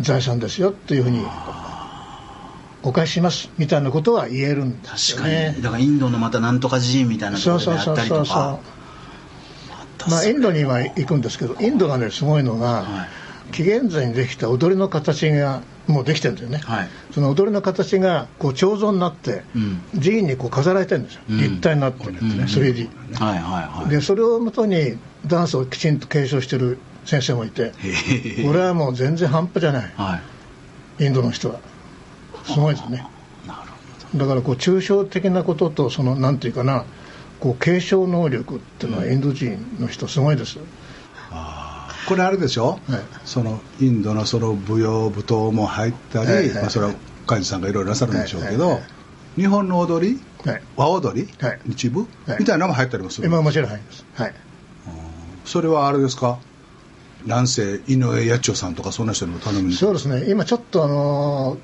[0.01, 1.25] 財産ですよっていうふうに
[2.83, 5.63] お返ししますみたいなことは言えるんです確かよねに。
[5.63, 8.59] だからインドのまたなんとか寺院みたいなところであったりとか。
[10.07, 16.89] うまあインドには行くんですけどインドがねすごいのが、はい紀元前にできた踊りの形がもうできてるんですよね、はい。
[17.13, 20.01] その踊りの形がこう彫像になって、うん。
[20.01, 21.37] 寺院にこう飾られてるんですよ、うん。
[21.37, 22.43] 立体になってるんですね、うん。
[22.43, 23.89] 3D、はいはいはい。
[23.89, 27.71] でそれをもとにダンスをきちんと継承してる先生もいてへ
[28.41, 29.93] えこれはもう全然半端じゃない。
[29.95, 30.21] は
[30.99, 31.05] い。
[31.05, 31.59] インドの人は。
[32.45, 33.05] すごいですね。
[33.47, 33.59] なる
[34.11, 36.85] ほだからこう抽象的なこととそのなんていうかな
[37.39, 40.57] こう継承能力っていうのはインド人の人すごいです、
[42.07, 43.01] これあれでしょ、はい。
[43.25, 46.55] そのインドのその舞踊舞踏も入ったり、はいはいはい。
[46.55, 46.93] まあ、それは
[47.29, 48.79] 幹事さんがいろいろなさるんでしょうけど、
[49.35, 50.61] 日本の踊りはい。
[50.77, 51.59] 和踊り、はい。
[51.65, 52.37] 日舞、はい。
[52.39, 54.05] みたいなのも入ったりもする今もちろん入ります。
[54.13, 54.33] はい。
[55.45, 56.39] それはあれですか？
[57.23, 59.73] 南西井上八千代さんとかそんな人にも頼みに。
[59.73, 60.29] そうですね。
[60.29, 61.57] 今ちょっとあの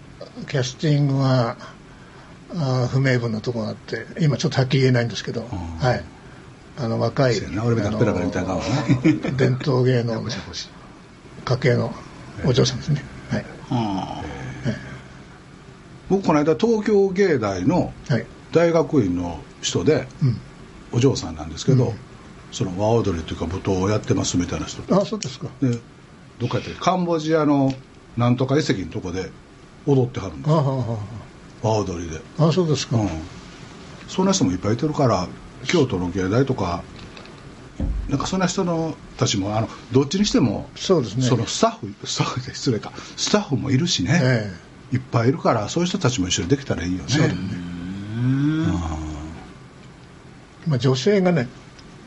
[0.49, 1.57] キャスティングが
[2.53, 5.45] あー不明文のところがあって今ちょっとはっきり言えないんですけど、
[5.79, 6.03] はい
[6.77, 7.57] あの若い伝
[9.61, 10.29] 統芸能の
[11.45, 11.93] 家系の
[12.45, 13.03] お嬢さんですね。
[13.29, 14.23] はい、あ
[16.09, 18.25] 僕この間東京芸大のはい。
[18.51, 20.37] 大学院の人でうん、
[20.91, 21.93] お嬢さんなんですけど、うん。
[22.51, 25.47] その和踊りというか舞踏をやってますみたいな人であそうですか。
[26.39, 27.71] どっかやってカンボジアの
[28.17, 29.31] なんとか遺跡のとこで
[29.85, 30.97] 踊ってはるんですああ
[31.61, 33.09] 和踊りで、あそうですか、うん、
[34.07, 35.27] そんな人もいっぱいいてるから
[35.65, 36.83] 京都の芸大とか
[38.09, 41.23] なんかそんな人のたちもあのどっちにしてもそうですね。
[41.23, 44.51] そのスタッフスタッフで失礼かスタッフもいるしね、え
[44.91, 47.05] いっぱいいるからそういう人たちも一緒にできたらいいよね。
[47.07, 47.35] そうだね。
[50.65, 51.47] えまあ、女性がね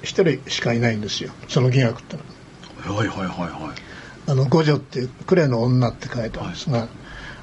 [0.03, 1.33] 一人しかいないんですよ。
[1.49, 2.29] その戯楽ってのは。
[2.87, 4.31] あはいはいはいはい。
[4.31, 6.89] あの五女っていう「呉の女」って書いてあるんですが、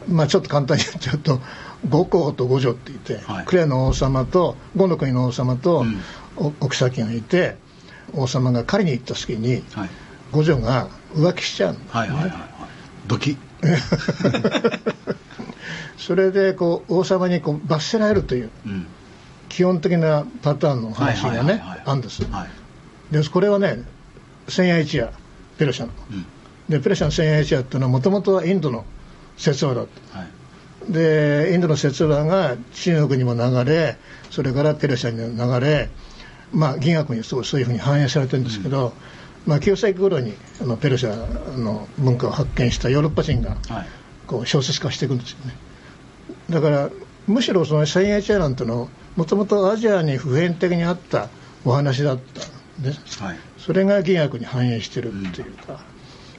[0.07, 1.41] まあちょっと簡単に言っちゃうと
[1.89, 3.45] 五皇と五女って言って、はい。
[3.45, 5.99] 呉の王様と五の国の王様と、うん。
[6.37, 7.57] おお妃がいて
[8.13, 9.89] 王様が狩りに行った時にはい。
[10.31, 11.79] 五女が浮気しちゃうの。
[11.89, 12.39] はいはいはいはい。
[13.07, 13.37] ドキ。
[15.97, 18.87] それでこう王様にこう罰せられるといううん。
[19.49, 22.23] 基本的なパターンの話がねあるんです。
[22.31, 22.47] は
[23.11, 23.13] い。
[23.13, 23.83] でこれはね
[24.47, 25.11] 千夜一夜
[25.57, 26.25] ペルシャのうん。
[26.69, 28.85] でペルシャの千夜一夜っていうのはもともとはインドの
[29.37, 30.27] 説話だったはい
[30.89, 33.97] でインドの説話が中国にも流れ
[34.29, 35.89] それからペルシャにも流れ、
[36.51, 38.93] まあ、銀学にそうそういうふうに反映されてるんですけど、
[39.45, 43.87] まあ、9世紀頃にあのペルシャの文化を発見したヨーロッパ人がはい。
[44.31, 45.53] こう小説化していくんですよね。
[46.49, 46.89] だから
[47.27, 51.27] むしろその千夜一夜なんてのもともとアジアに普遍的にあった
[51.65, 52.47] お話だった
[52.79, 53.21] んです。
[53.21, 53.37] はい。
[53.57, 55.81] それが銀学に反映してるっていうか、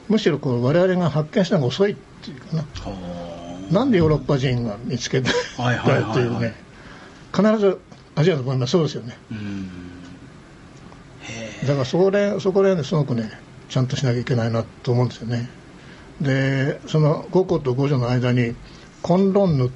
[0.09, 2.65] むしろこう我々が発見したのが遅いっていうかな。
[2.81, 2.91] ほ
[3.71, 5.31] なんでヨーロッパ人が見つけた
[6.13, 6.53] ていうね、
[7.35, 7.79] 必ず
[8.15, 9.17] アジアの文明はそうですよね。
[11.65, 13.31] だからそれそこで、ね、すごくね、
[13.69, 15.49] ちゃんとしなきゃいけないなと思うんですよね。
[16.21, 18.55] で、その五皇と五女の間に、
[19.01, 19.71] コンロンヌ、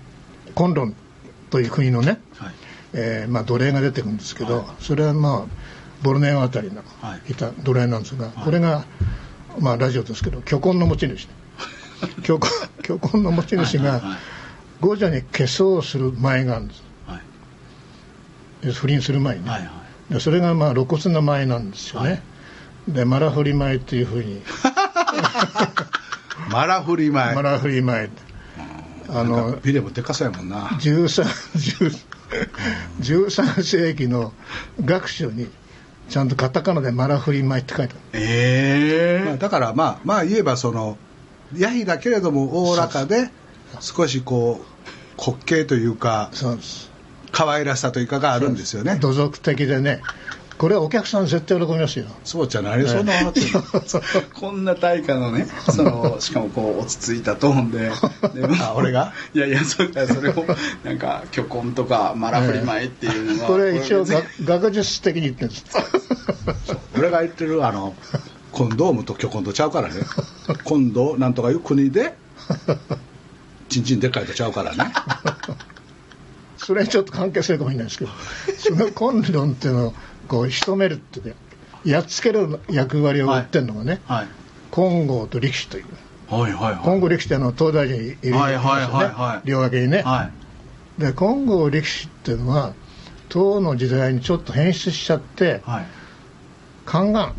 [0.54, 0.96] コンロン
[1.50, 2.54] という国のね、えはい。
[2.94, 4.66] えーまあ、奴隷が出てくるんですけど、はい。
[4.80, 5.52] それはまあ、
[6.04, 7.32] ボルネオあたりのはい。
[7.32, 8.86] いた奴隷なんですが、これが、
[9.60, 11.26] まあ、ラジオですけど、巨根の持ち主。
[11.26, 11.32] ね。
[12.24, 12.48] 巨根
[12.84, 14.02] 巨根の持ち主が
[14.82, 16.84] 五女に化粧をする前があるんです。
[17.08, 17.20] は
[18.64, 18.66] い。
[18.66, 19.46] で不倫する前に。
[19.46, 19.68] ね、はいは
[20.10, 20.14] い。
[20.14, 22.22] でそれがまあ露骨な前なんですよね、はい。
[22.90, 24.42] でマラフリ前っていうふうに。
[26.52, 28.10] マラフリ前マラフリ前
[29.10, 30.68] あのかビデオもでかそうやもんな。
[30.80, 31.26] 13
[33.02, 34.34] 13世紀の
[34.84, 35.50] 学書に
[36.10, 40.98] ちゃんとカタカナでマラフリ前って書いてあええまあ、だからまあまあ言えばその
[41.56, 43.30] ヤヒだけれどもおおらかで
[43.80, 46.90] 少しこう滑稽というかるそうです。
[47.32, 48.98] 可愛らしさというかがあるんですよね。
[49.02, 50.02] 土俗的でね
[50.58, 52.06] これはお客さん絶対喜びますよ。
[52.24, 52.88] そうじゃない？
[52.88, 53.48] そんな笑ってる
[54.34, 57.80] こんな大化のねその しかもこう落ち着いたトーンで。
[57.80, 57.92] で
[58.62, 59.14] あ俺が？
[59.36, 60.46] いやいやそれそれを
[60.84, 64.06] なんか巨根とかマラフリ前っていうのはこれ一応
[64.44, 65.66] 学術的に言ってるんです。
[66.98, 67.94] 俺が言ってるあの
[68.52, 70.02] コンドームと巨根とちゃうからね。
[70.64, 72.16] 今度なんとかいう国で
[73.70, 74.94] ちんちんでっかいとちゃうからね。
[76.58, 78.12] それにちょっと関係するかもしれないですけど
[78.58, 79.94] その根論っていうのを
[80.28, 81.38] こう仕留めるっていうか
[81.86, 84.28] やっつける役割を負ってるのがね、はい
[84.70, 85.86] 金剛と力士という。
[86.28, 86.84] はいはいはい。
[86.84, 89.48] 金剛力士ってあの東大寺にいるんですよね、はいはいはいはい。
[89.48, 90.30] 両脇にね、は
[90.98, 91.02] い。
[91.02, 92.74] で金剛力士っていうのは
[93.30, 95.86] 唐の時代にちょっと変質しちゃってはい。
[96.86, 97.34] 宦官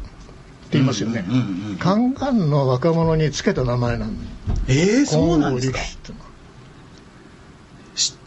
[0.73, 1.77] 言いますよね、うんうんうんうん。
[1.79, 4.25] 宦官の若者につけた名前なんだ
[4.69, 5.79] ええそうなんですか？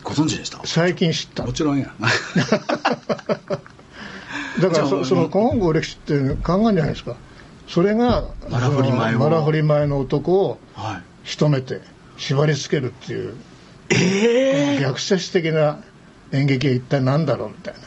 [0.03, 0.59] ご存知でした？
[0.65, 1.93] 最近知ったもちろんや。
[4.59, 7.15] だからそその金剛歴史っていう考えじゃないですか。
[7.67, 11.01] それがマラフリ前マラフリ前の男をはい。
[11.23, 11.81] 仕留めて
[12.17, 13.35] 縛り付けるっていう
[13.89, 15.77] ええ逆説的な
[16.31, 17.79] 演劇は一体何だろうみたいな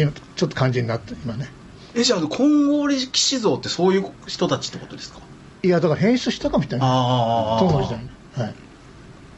[0.00, 1.50] 今ちょっと感じになって今ね
[1.94, 5.20] えじゃあ金剛力士像ってそういう人たちってことですか？
[5.62, 6.88] いやだから変質したかもしれない。
[6.88, 8.54] あ唐の時代にはい。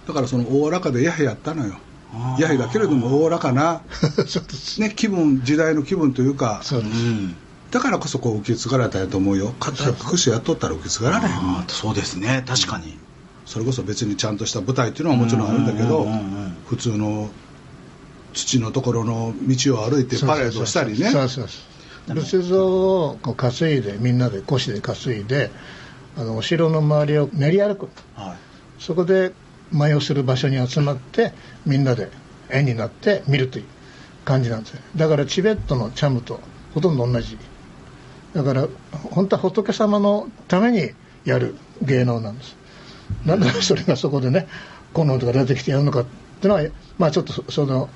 [0.06, 1.76] だからそのおおらかでヤヒやったのよ。
[2.14, 2.42] あー。
[2.42, 3.82] ヤヒだけれどもおおらかな、
[4.78, 6.60] ね、気分時代の気分というか。
[6.62, 7.36] そうです、うん。
[7.70, 9.54] だからこそこう受け継がれたんやと思うよ。
[9.58, 11.64] 堅くしてやっとったら受け継がれへん。
[11.68, 12.44] そうですね。
[12.46, 12.98] 確かに。
[13.46, 16.06] それこそ別にちゃんとした舞台っていうのはもちろんあるんだけど
[16.68, 17.28] 普通の
[18.32, 21.10] 土のところの道を歩いてパレードしたりね
[22.08, 25.50] 仏像をこう担いでみんなで腰で担いで
[26.16, 27.88] あのお城の周りを練り歩く。
[28.14, 28.82] はい。
[28.82, 29.32] そこで
[29.70, 31.32] 舞をする場所に集まって
[31.64, 32.10] みんなで、
[32.50, 33.64] 円になって見るという
[34.24, 34.80] 感じなんですよ。
[34.96, 36.40] だからチベットのチャムと
[36.74, 37.38] ほとんど同じ。
[38.34, 38.68] だから
[39.10, 40.90] 本当は仏様のために
[41.24, 42.56] やる芸能なんです。
[43.24, 44.48] なんでそれがそこでね
[44.92, 46.64] コンロンとか出てきてやるのかっていうのは
[46.98, 47.88] まあちょっとそその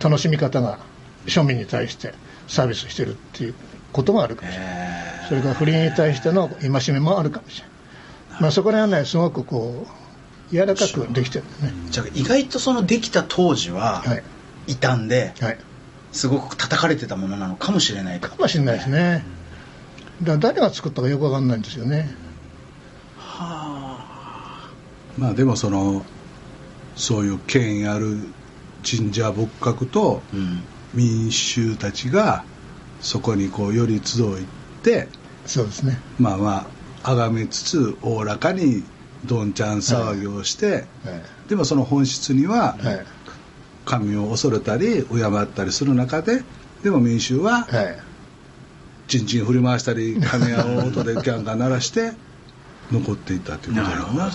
[0.00, 0.78] 楽しみ方が
[1.26, 2.12] 庶民に対して
[2.48, 3.54] サービスしてるっていう
[3.92, 5.26] こともあるかもしれない。
[5.28, 7.66] それから不倫に対しての戒めもあるかもしれ
[8.30, 8.42] ない。
[8.42, 9.86] まあそこら辺はねすごくこ
[10.50, 11.72] う柔らかくできてるね。
[11.90, 14.22] じゃあ意外とそのできた当時ははい。
[14.66, 15.58] 傷んではい。
[16.12, 18.28] すごく叩かれてたものなのかもしれないと。
[18.28, 19.24] かもしれないですね。
[20.22, 22.08] だから誰が作ったかよくわかんないんですよね。
[25.18, 26.04] まあでもその
[26.94, 28.28] そういう権威ある
[28.88, 30.62] 神社仏閣とうん
[30.94, 32.44] 民衆たちが
[33.00, 34.46] そこにこうより集いっ
[34.82, 35.08] て
[35.44, 35.98] そうですね。
[36.18, 36.66] まあま
[37.04, 38.82] あ崇めつつおおらかに
[39.24, 40.84] どんちゃん騒ぎをして、はい。
[41.48, 43.06] でもその本質にははい。
[43.84, 46.42] 神を恐れたり敬ったりする中で
[46.82, 47.98] でも民衆ははい。
[49.08, 52.12] チンチン振り回したり鐘や大音でキャンキャン鳴らして
[52.90, 54.30] 残っていったということだろうな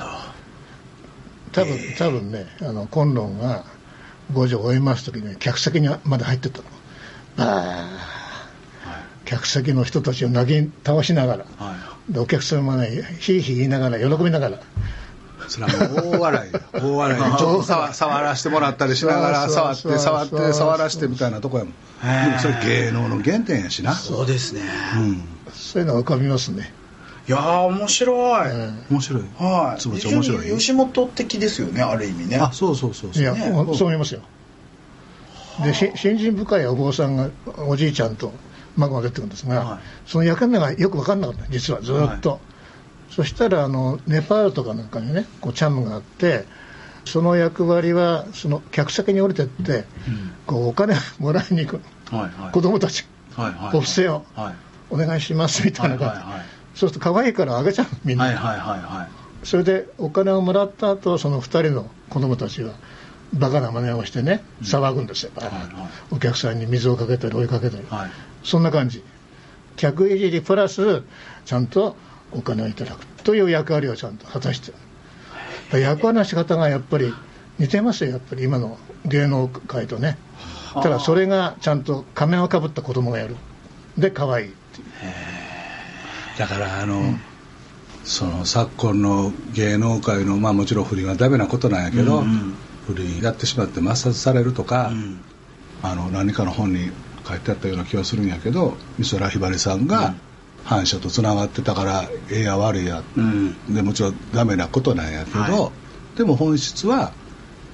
[1.52, 3.66] 多分多分ねあのコンロンが
[4.32, 6.66] 五条を終えます時に客席にまで入ってったの。
[7.38, 8.12] ああ
[9.26, 11.76] 客席の人たちを投げ倒しながらは
[12.10, 14.60] でお客様がねひいひい言いながら喜びながら。
[15.48, 16.60] それはもう大笑いよ。
[16.74, 17.32] 大笑い。
[17.32, 21.74] でちょっと触触らせてもらったりしながら触って触って触らせてみたいなとこやもん。
[22.40, 23.94] それ芸能の原点やしな。
[23.94, 24.62] そうですね。
[24.96, 25.24] うん。
[25.54, 26.74] そういうのが浮かびますね、
[27.28, 28.86] いやー面白い、うん。
[28.90, 29.24] 面白い。
[29.38, 29.82] はい。
[29.82, 30.58] つぶち面白い？
[30.58, 32.38] 吉本的ですよねある意味ね。
[32.38, 33.22] あそうそうそうそう。
[33.22, 33.88] いや、そう。
[33.88, 34.22] 思いますよ。
[35.64, 37.30] でし信心深いお坊さんが
[37.68, 38.34] おじいちゃんと
[38.78, 39.80] 孫が出てくるんですが、はい。
[40.10, 42.40] その役目がよく分かんなかった実はずっと、
[43.12, 46.46] そしたらあのネパールとかなんかにねこうチャムがあって
[47.06, 49.86] その役割はその客席に降りてって、
[50.48, 51.82] こうお金もらいに行く。
[52.16, 52.52] はいはい。
[52.52, 53.06] 子供たち。
[53.36, 54.56] はいはいお布施をはい。
[54.90, 59.08] お願いしますみたいな感じ、はいそうすると可愛いからあげちゃうみんな、はいはいはいは
[59.44, 59.46] い。
[59.46, 62.74] それでお金をもらった後その2人の子供たちは
[63.34, 65.92] バカな真似をしてね騒ぐんですよ、バーッはいはい。
[66.12, 68.12] お客さんに水をかけたり追いかけたり、はい
[68.44, 69.04] そんな感じ。
[69.78, 71.04] 客いじりプラス
[71.46, 71.96] ちゃんと
[72.32, 74.74] お金をいただくという役割をちゃんと果たして。
[75.80, 77.14] 役割の仕方がやっぱり
[77.58, 80.18] 似てますよやっぱり今の芸能界とね。
[80.74, 83.36] ただそれがちゃんと仮面をかぶった子供がやる。
[83.98, 84.88] で可愛いっていう
[86.38, 87.18] だからあの、
[88.04, 92.54] その昨今の芸能界のまあもちろん不倫はダメなことなんやけど、うんうん。
[92.88, 95.22] 不倫やってしまって抹殺されるとか、うん。
[95.84, 96.92] あの何かの本に
[97.28, 100.14] 書いてあったような気がするんやけど美空ひばりさんが
[100.64, 103.74] 反社とつながってたからええや悪いや、うん。
[103.74, 105.72] でもちろんダメなことなんやけど、は
[106.16, 107.14] でも本質は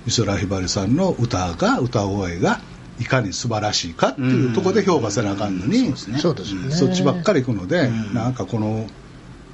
[0.05, 2.61] 美空ひばりさんの歌が歌声が
[2.99, 8.13] いかに素晴らしいかっていうところで評価せなあかんのに、そっちばっかり行くので、うん。
[8.13, 8.87] なんかこの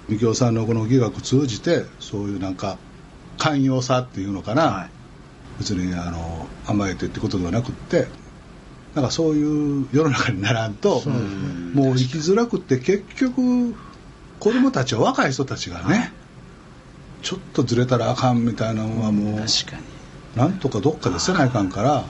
[0.07, 2.77] みきおさんのこの技学通じてそういうなんか
[3.37, 4.89] 寛容さっていうのかな、はい。
[5.59, 8.07] 別にあの甘えてってことではなくって
[8.95, 11.01] なんかそういう世の中にならんと、
[11.73, 13.73] もう生きづらくって結局
[14.39, 16.13] 子供たちは若い人たちがね、
[17.23, 19.45] ちょっとずれたらあかんみたいなのはもう、
[20.37, 22.03] なんとかどっかでせないかんから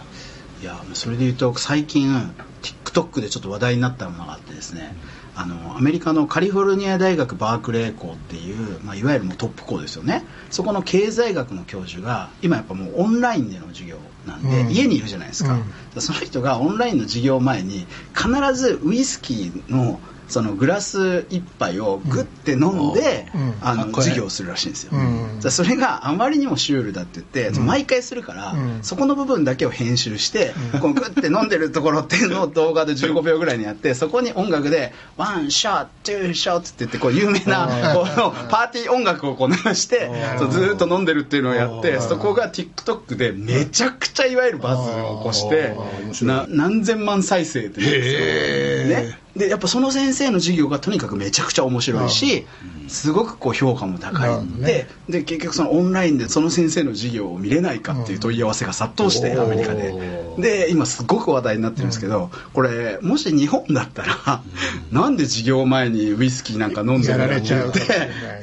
[0.63, 4.95] いやそれで言うと最近 TikTok でちょっと話題になったものがあってですね。
[5.35, 10.23] あのアメリカのカリフォルニア大学バークレー校っていう、まあ、いわゆるもうトップ校ですよね。
[10.51, 14.71] そこの経済学の教授が今やっぱもうオンラインでの授業なんで、うん。
[14.71, 16.01] 家にいるじゃないですか,、うん。
[16.01, 19.99] その人がオンラインの授業前に必ずウイスキーの
[20.33, 23.53] そのグラス一杯をグッて飲んで、うん。
[23.61, 25.51] あの授業をするらしいんですよ、うん。
[25.51, 27.65] それがあまりにもシュールだって言って、うん。
[27.67, 28.79] 毎回するから、うん。
[28.81, 45.75] そこの部分だけを編集して、このグッて飲んでるところっていうのを動画で15秒ぐらいにやってそこに音楽で「ワンショットツーショット」って言ってこう有名なこのパーティー音楽をこう流してそうずーっと飲んでるっていうのをやってそこが TikTok でめちゃくちゃいわゆるバズを起こして
[46.25, 48.89] な何千万再生というん。
[48.89, 52.45] ですかねでやっぱその先生の授業がとにかくめちゃくちゃ面白いし
[52.87, 60.23] すごくこう評価も高いんでで結局そのオンラインでその先生の授業を見れないかっていう問い合わせが殺到してアメリカで。
[60.37, 64.41] で今すごく話題になってるんですけどこれもし日本だったら
[64.91, 67.79] なんで授業前にウイスキーなんか飲んでられちゃうって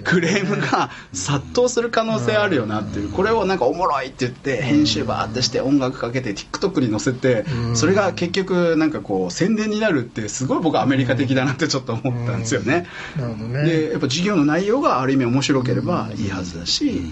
[0.04, 3.08] クレームが殺到する可能性あるよなっていう。
[3.10, 7.44] これをなんかおもろいって言って編集バーってして音楽かけて TikTok に載せて
[7.74, 12.86] それが結局なんかこう宣伝になるってすごい僕がアメリカ的だなってちょっと思ったんですよね。
[13.16, 13.64] なるほどね。
[13.64, 17.02] でやっぱ授業の内容がある意味面白ければいいはずだし、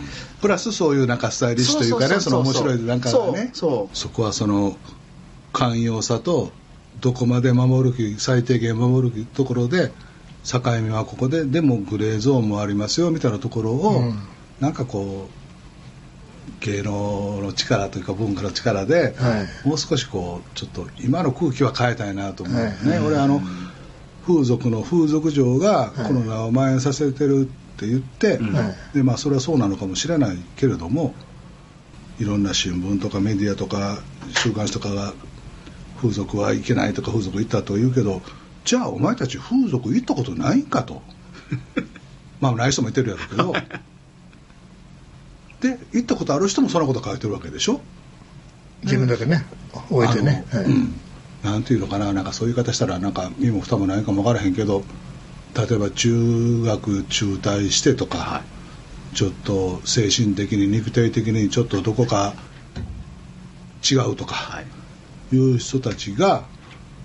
[0.41, 4.77] プラスそういうなんかスタイリッシュというかねその面白いなんかがねそうそこはその
[5.53, 6.53] 寛容さと
[7.01, 9.93] どこまで守る気最低限守るところで
[10.45, 14.19] 境目はここででもグレーゾーンもありますよみたいなところを、うん。
[14.61, 15.48] なんかこう
[16.61, 19.69] 芸能の力というか文化の力で、はい。
[19.69, 23.07] もう少しこうちょっと今の空気は変えたいなと思うよね、はい。
[23.07, 23.41] 俺あの
[24.27, 28.55] 風俗の風俗嬢がコロナを蔓延させてるって言って、うん。
[28.55, 28.75] はい。
[28.95, 31.15] でまあそれはそうなのかもしれないけれども
[32.19, 34.01] いろんな新聞とかメディアとか
[34.43, 35.15] 週刊誌とかが
[35.97, 38.23] 風俗はいけないとか風俗行ったと言うけど
[38.65, 41.03] じゃあお前たち風俗行ったことないんかと。
[42.41, 43.55] まあない人もいてるやろうけど
[45.61, 47.81] で行ったことある人もそんなこと書いてるわけでしょ？
[48.83, 49.45] 自分だけね。
[49.91, 50.65] 置いてね、はい。
[50.65, 50.95] うん、
[51.43, 52.13] なんていうのかな？
[52.13, 54.85] なんかそういう言い方したらなんか身も蓋もないかも分からへんけど
[55.57, 59.17] 例えば中学中退してとか、はい。
[59.17, 62.35] ちょっと精神的に肉体的にちょっとどこか
[63.91, 64.67] 違うとかはい。
[65.35, 66.45] いう人たちが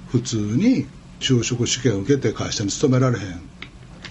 [0.09, 0.85] 普通に
[1.19, 3.41] 就職試験を受けて会社に勤められへん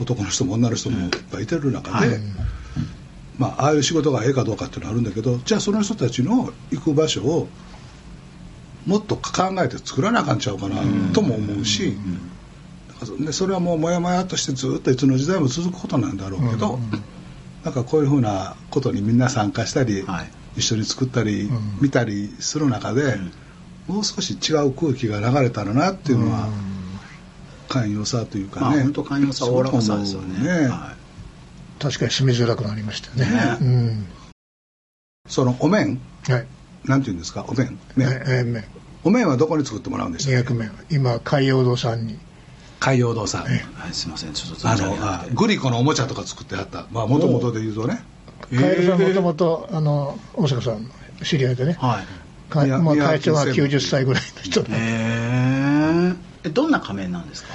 [0.01, 2.19] 男の人も女の人もいっぱいいてる中で、はい
[3.39, 7.49] まあ、ああいう仕事がええかどうかっていうのはあるんだけどじゃあその人たちの行く場所を
[8.87, 10.77] もっと考えて作らなあかんちゃうかな
[11.13, 11.97] とも思うし、
[13.21, 16.79] でそれはもうもやもやっとしてずっといつの時代も続くことなんだろうけど、
[17.65, 20.31] なんかこういうふうなことにみんな参加したり、はい。
[20.57, 23.17] 一緒に作ったり、ん見たりする中で、
[23.87, 26.49] もう少し違う空気が流れたらなっていうのは、
[27.69, 30.45] 寛容さというかね、まあ本当寛容さおおらかさですよね。
[30.45, 30.69] ね。
[30.69, 30.95] は
[31.83, 33.25] 確かに住みづらくなりましたよね。
[33.27, 33.57] ね。
[33.61, 34.07] うん。
[35.29, 36.47] そのお面はい。
[36.85, 37.45] なんていうんですか？
[37.49, 37.79] お面。
[37.97, 38.65] 麺、ええ麺
[39.05, 42.19] お面はどこに作ってもらうんでしたっけ200麺今海洋堂さんに。
[42.81, 44.33] 海洋堂さん、い、はい、すいません。
[44.33, 46.87] ちょっとあのあグリコのおもちゃとか作ってはった。
[46.91, 48.03] まあもともとで言うとね。
[48.51, 50.91] カエルさんもともとあの大阪さんの
[51.25, 52.53] 知り合いでね、はい。
[52.53, 56.17] か宮もう会長は宮城90歳ぐらいの人で、へー。
[56.45, 57.51] えどんな仮面なんですか？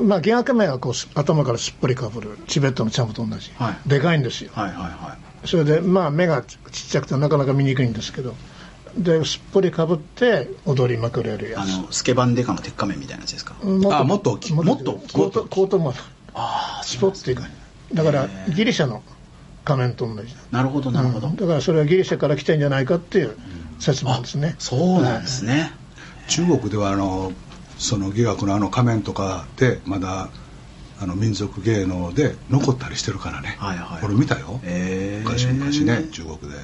[0.00, 3.88] まあ疑惑面はこうす頭からすっぽりかぶるチベットのチャムと同じ、はい。
[3.88, 4.50] でかいんですよ。
[4.54, 5.48] はいはいはい。
[5.48, 8.34] それでまあ目がちちっちゃくてなかなか見にくいんですけど。
[8.96, 13.52] ですっぽりかぶって踊りまくれるやあつのスケバンデカの鉄仮面みたいなやつですか？
[13.62, 14.52] もあもっと大きい。
[14.54, 15.92] もっとコートコートも
[16.32, 17.32] ああスポッて。
[17.32, 17.42] いうか
[17.92, 19.02] だからギリシャの
[19.66, 21.36] 仮面と同じなるほどなるほど、うん。
[21.36, 23.36] だからそれはギリシャから来てんじゃないかっていう
[23.80, 25.72] 説もですね、そうなんですね、
[26.28, 27.32] 中国ではあの
[27.78, 30.30] その戯学のあの仮面とかでまだ
[30.98, 34.04] あの民族芸能で残ったりしてるからね、はいはい。
[34.04, 35.24] 俺見たよ、へー。
[35.24, 36.58] 昔昔ね中国で。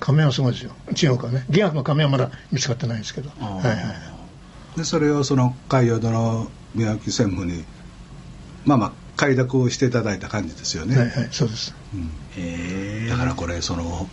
[0.00, 0.72] 仮面はすごいですよ。
[0.94, 1.46] 中国はね。
[1.48, 3.30] 疑惑の仮面はまだ見つかってないんですけど。
[3.38, 4.14] はいはい
[4.76, 7.64] でそれをその海洋殿の宮城専務に
[8.64, 11.28] まあまあ快諾をしていただいた感じですよね、はいはい。
[11.30, 11.76] そうです。
[11.94, 12.00] うん。
[12.36, 14.08] へえだからこれその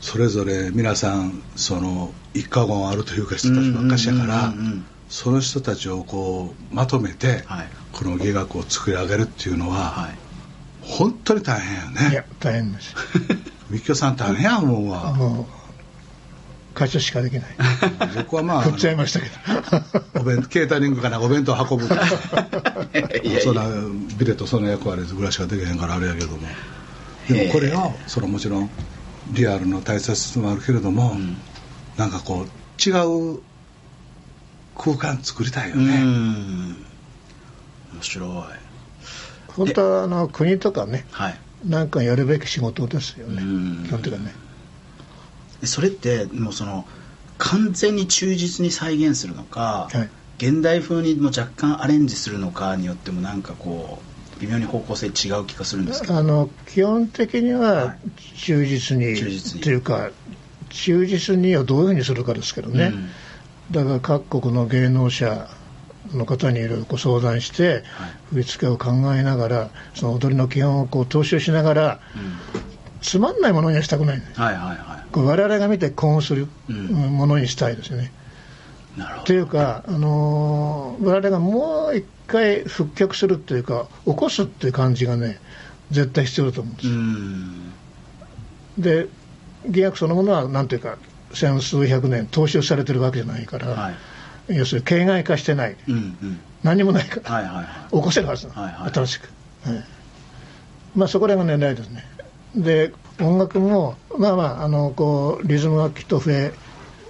[0.00, 4.84] それぞれ皆さんその一家言あるというか人たちばっかしやからうんうんうんうん。
[5.08, 7.68] その人たちをこうまとめて、はい。
[7.92, 10.14] この芸学を作り上げるっていうのは、はい。
[10.80, 12.94] 本当に大変やいやね大変です。
[13.70, 15.12] 三木さん大変や思うわ。
[15.12, 17.44] もう会長しかできない。
[18.16, 19.32] 僕はまあ振っちゃいましたけど。
[20.20, 21.86] お弁ケータリングかなお弁当運ぶ。
[23.42, 23.64] そんな
[24.18, 26.38] ビデとその役割ぐらいしかできへんからあれやけども。
[27.28, 28.70] でもこれをそのもちろん
[29.30, 31.36] リアルの大切さもあるけれども、ん
[31.96, 32.92] なんかこう違
[33.34, 33.40] う
[34.76, 36.76] 空間作りたいようね、ん。
[37.92, 38.32] 面白い。
[39.48, 41.38] 本当はあの国とかねはい。
[41.64, 43.42] なんかやるべき仕事ですよね。
[43.42, 43.84] うん。
[43.86, 44.34] 基本的にはね。
[45.64, 46.86] それってもうその
[47.38, 50.10] 完全に忠実に再現するのか、はい。
[50.38, 54.00] 現代風にも若干アレンジするのかによってもなんかこ
[54.36, 56.16] う微妙に方向性違う気がするんですけど。
[56.16, 57.98] あの基本的にははい。
[58.38, 60.10] 忠実に、忠実にというか
[60.72, 63.08] 忠実にはどういうふうにするかですけどね、うん。
[63.70, 65.48] だから各国の芸能者
[66.12, 67.82] の方にいろいろご相談して、はい。
[68.30, 72.00] 振り付けを考えながらその踊りの基本をこう踏襲しながら
[73.00, 76.86] つまんないものにはしたくないねはいはいはこう我々が見て興奮するうん。
[76.88, 78.12] ものにしたいですよね。
[78.96, 85.40] いなるほというか、あのー我々がもう一回復曲するっていうか起こすっていう感じがね
[85.90, 87.72] 絶対必要だと思うん
[88.78, 89.08] ですで
[89.66, 90.98] 戯学そのものはなんていうか
[91.34, 93.94] 千数百年踏襲されてるわけじゃないから、はい。
[94.48, 95.76] 要するに形骸化してない。
[95.88, 96.40] うんうん。
[96.62, 97.66] 何もないから、はいはいはい。
[97.96, 98.92] 起こせるはずなの、はいはい。
[98.92, 99.28] 新しく、
[99.64, 99.84] はい。
[100.94, 102.04] まあそこらが狙いですね。
[102.54, 106.52] で音楽もまあまああのこうリズムがきっと増え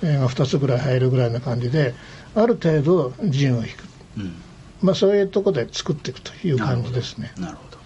[0.02, 1.94] 絵が2つぐらい入るぐらいな感じで
[2.34, 3.68] ある程度陣を引く、
[4.18, 4.34] うん。
[4.82, 7.32] まあ、そういうところで作っていくという感じですね。
[7.38, 7.78] なるほど。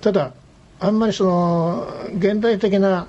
[0.00, 0.32] ただ
[0.80, 1.88] あんまりその
[2.18, 3.08] 現代的な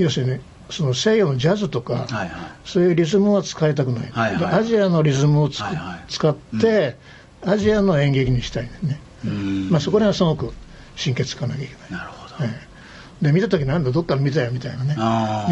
[0.00, 0.40] 要するに
[0.70, 2.30] その西洋のジャズとか、はいはい。
[2.64, 4.38] そういうリズムは使いたくない、はいはい。
[4.38, 6.04] でアジアのリズムをはいはい。
[6.08, 6.96] 使って、
[7.42, 9.70] アジアの演劇にしたいね、うん。
[9.70, 10.54] まあ、そこら辺はすごく
[11.02, 12.44] 神経使わなきゃいけない、なるほど。
[12.44, 12.74] ええ
[13.22, 14.96] で見た時なんだどっから見たよみたいなね。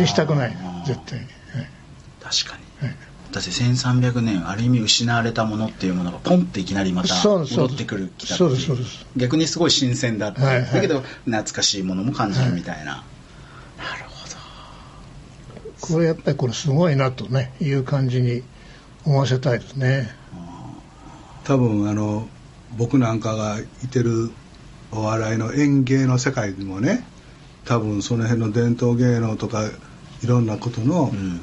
[0.00, 0.56] にしたくない。
[0.84, 1.26] 絶対に、
[1.56, 1.68] え
[2.20, 2.62] 確かに。
[2.82, 9.06] ええだって1300年ある意味失われたものっていうものがポンっていきなりまた戻ってくるきたそうですそうです。
[9.16, 10.72] 逆にすごい新鮮だった、はいはい。
[10.74, 13.11] だけど懐かしいものも感じるみたいな、なるほど
[15.82, 18.42] これやっぱりこれすごいなとねいう感じに
[19.04, 20.08] 思わせたいですね。
[21.44, 22.28] 多分あの
[22.78, 24.30] 僕なんかがいてる
[24.92, 27.04] お笑いの演芸の世界にもね
[27.64, 29.64] 多分その辺の伝統芸能とか
[30.22, 31.40] いろんなことの、うん。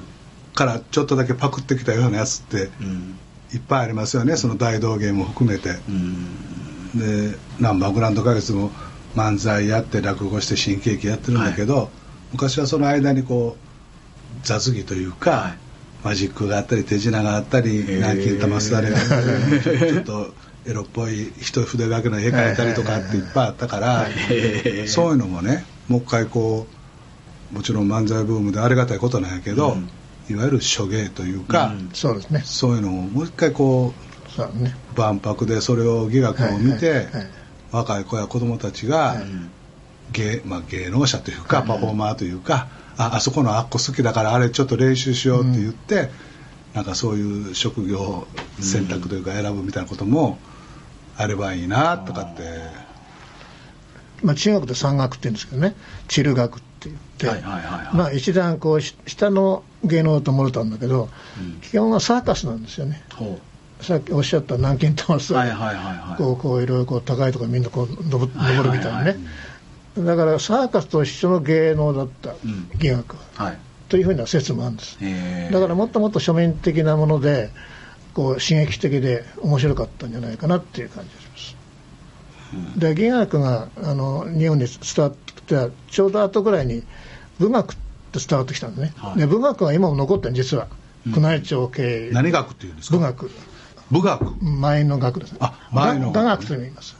[0.55, 3.19] からちょっとだけパクってきたようなやつってうん。
[3.53, 5.69] いっぱいありますよねその大道芸も含めて。
[5.89, 7.31] うん。
[7.31, 8.71] でナンバーグランド花月も
[9.15, 11.89] 漫才やって落語して新喜劇やってるんだけど、
[12.31, 13.68] 昔はその間にこう
[14.43, 15.57] 雑技というか、はい
[16.01, 17.95] マジックがあったり手品があったりー。
[17.97, 19.59] 南京玉すだれがあったり
[19.91, 20.33] ちょっと
[20.65, 24.07] エロっぽい一筆書きの絵描いたりとかっていっぱいあったから
[24.85, 26.79] そういうのもねもう一回こう
[27.51, 29.89] もちろん漫才ブームでありがたいことなんやけど、うん。
[30.29, 31.89] いわゆる諸芸というか、うん。
[31.93, 32.41] そうですね。
[32.45, 33.93] そういうのをもう一回こ
[34.35, 34.75] そうね。
[34.95, 37.07] う万博でそれを戯学を見て、
[37.71, 39.49] 若い子や子供たちが、うん。
[40.11, 41.67] 芸まあ、芸能者というか、はい。
[41.67, 42.67] パフォーマーというか
[42.99, 46.09] ああそこのあっこ好きだからあれちょっと練習しようって言って、
[46.73, 48.27] なんかそういう職業
[48.59, 50.37] 選択というか選ぶみたいなことも
[51.17, 52.43] あればいいなとかって、
[54.21, 55.75] まあ、中学で山岳って言うんですけどね、
[56.09, 57.95] チル学って言って、はいはいはいはい。
[57.95, 61.61] まあ、一段こうし下の芸能だと思われたんだけど、うん。
[61.61, 63.01] 基本はサーカスなんですよね。
[63.15, 63.39] ほ
[63.81, 68.73] さっきおっしゃった南京玉スうはいはいはいはいこうこういろいろこう高いところみんなこう登るはいはいはい。
[68.73, 69.17] 登るみたいなね、
[70.05, 72.33] だからサーカスと一緒の芸能だったん。
[72.75, 73.51] 戯学は。
[73.51, 73.57] い。
[73.89, 74.97] というふうな説もあるんです。
[75.51, 77.49] だからもっともっと庶民的なもので
[78.13, 82.79] こう刺激的で面白かったんじゃないかなっていう感じがします。
[82.79, 86.83] で戯学があの日本に伝わってきたちょうど後ぐらいに
[87.39, 87.75] 文学っ
[88.11, 89.19] て伝わってきたんですね、はい。
[89.19, 90.67] で文学は今も残ってる実は、
[91.05, 92.97] 宮内庁経由何学っていうんですか？
[92.97, 93.31] 文学。
[93.91, 94.35] 武学。
[94.43, 95.39] 前の学ですね。
[95.41, 96.95] あ前のが雅楽とも言います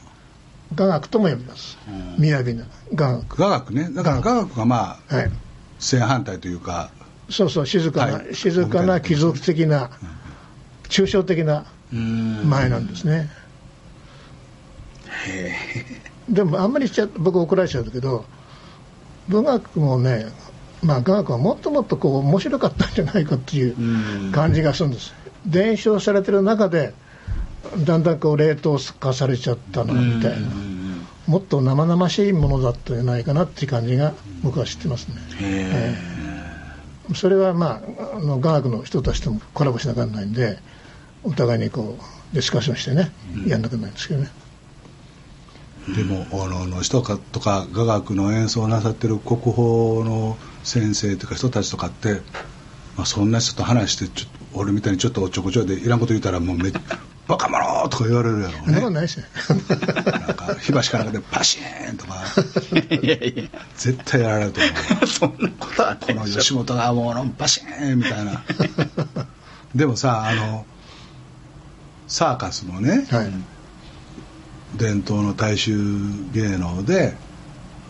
[0.76, 1.78] 雅楽とも呼びます。
[1.88, 2.30] うん。
[2.30, 3.38] 雅な雅楽。
[3.38, 3.90] 雅楽ね。
[3.92, 5.32] だから雅楽がまあはい。
[5.80, 6.92] 正反対というか
[7.30, 8.36] そうそう静かな、はい。
[8.36, 9.90] 静かな貴族的な
[10.90, 12.50] 抽象的なうん。
[12.50, 13.30] 前なんですね、
[15.28, 15.52] へ
[16.30, 18.26] でもあんまりしちゃ僕怒られちゃうんだけど
[19.28, 20.28] 文学もね
[20.84, 24.32] まあ雅楽はもっともっとこう面白かったんじゃないかっていううん。
[24.32, 25.14] 感じがするんです。
[25.46, 26.94] 伝承されてる中で
[27.86, 30.48] だんだんこう冷凍化されちゃったなみたいな。
[30.48, 30.70] うん
[31.30, 35.16] もっと生々しいものだったんじゃないかなっていう感じが僕は知ってますね。
[35.40, 35.96] へ
[37.14, 37.84] それはま
[38.14, 40.58] ああの雅楽の人たちともコラボしなきゃならないんで
[41.24, 43.12] お互いにこうディスカッションしてね、
[43.46, 44.30] やんなきゃないんですけどね。
[45.96, 49.56] でもあのの人かとか雅楽の演奏をなさってる国宝
[50.04, 52.22] の先生とか人たちとかって、
[52.98, 56.72] まあ、そんな人と話してちょっと俺みたいにちょっとおちょこちょいでいらんこと言ったらもうめ
[57.30, 59.26] バカ者とか言われるやろそんなことうねないですね。
[60.20, 62.16] なんか火箸かなんかでパシーンとか。
[62.90, 63.62] えいやいや。
[63.78, 64.70] 絶対やられると思
[65.04, 65.06] う。
[65.08, 68.44] そんなことはないこの吉本がもうパシーンみたいな。
[69.76, 70.66] でもさあの
[72.08, 73.32] サーカスのね、はい。
[74.76, 75.78] 伝統の大衆
[76.34, 77.16] 芸能で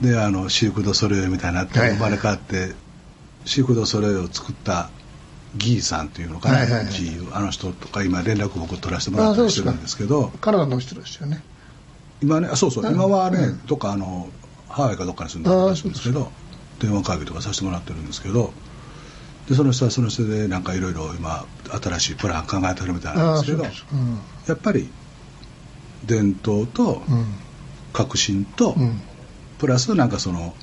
[0.02, 2.74] であのシーク・ド・ソレイユみたいになってはいはい生まれ変わって、
[3.46, 4.90] シーク・ド・ソレイユを作った
[5.56, 6.94] ギーさんっていうのかな、はいはいはい。
[6.94, 10.32] GU あの人とか今連絡僕取らせてもらったりしてるんですけど。
[10.42, 11.44] カナダの人ですよね。
[12.22, 12.86] 今ねあそうそう。
[12.86, 13.66] うん今はね、うん。
[13.66, 14.30] どっかあの
[14.68, 16.32] ハワイかどっかに住んでるらしいんですけど
[16.80, 18.54] 電話会議とかさせてもらってるんですけど
[19.50, 21.46] でその人はその人でなんかいろいろ今
[21.82, 24.20] 新しいプラン考えてるみたいなんあですけどうですうん。
[24.48, 24.90] やっぱり
[26.06, 27.26] 伝統とうん。
[27.92, 29.02] 革新と、うん。
[29.58, 30.56] プラスなんかその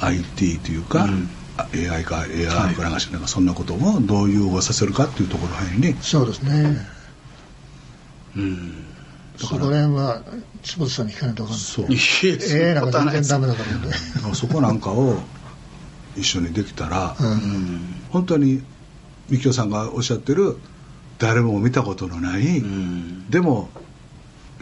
[0.00, 1.10] IT というか、うん。
[1.10, 1.37] あ
[1.74, 5.94] AI か AR かなんかしなんかそんなことをどう融合させるかっていうところらへんに。
[6.00, 6.86] そうですね。
[8.36, 8.84] うん。
[9.36, 9.60] だから。
[9.60, 10.22] そこら辺は
[10.62, 11.60] 坪田さんに聞かないと分かんない。
[11.60, 11.86] そう。
[11.88, 13.78] いやそんええななんか全然ダメだから。
[13.78, 15.18] ねそこなんかを
[16.16, 17.32] 一緒にできたら、ううん。
[17.32, 17.80] ん
[18.10, 18.62] 本当に
[19.28, 20.56] みきおさんがおっしゃってる
[21.18, 23.30] 誰も見たことのない、うん。
[23.30, 23.70] でも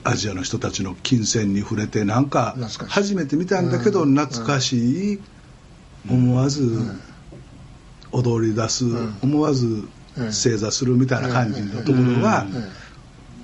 [0.04, 2.56] アジアの人たちの金銭に触れてなんか
[2.88, 4.14] 初めて見たんだけどうん。
[4.14, 5.20] 懐かしい
[6.10, 6.96] 思わず
[8.12, 9.18] 踊り出す、ん。
[9.22, 10.32] 思わずうん。
[10.32, 12.72] 正座するみたいな感じのところがうん。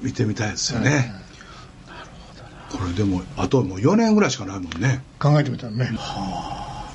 [0.02, 1.14] 見てみたいですよね、
[2.70, 5.04] これでもあともう4年ぐらいしかないもんね。
[5.20, 5.90] 考えてみたらね、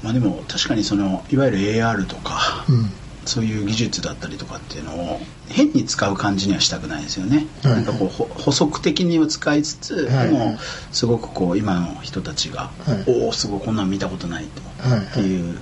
[0.03, 2.91] まあでも確かにそのいわゆる AR とか、うん
[3.27, 5.19] そういう技術だったりとかっていうのを
[5.49, 7.73] 変に使う感じにはしたくないですよね、はい。
[7.75, 10.27] なんかこうほ補足的に使いつつ、はい。
[10.29, 10.57] でも
[10.91, 13.11] すごくこう今の人たちが、はい。
[13.25, 14.99] おおすごいこんなん見たことないと、はい。
[14.99, 15.57] っていう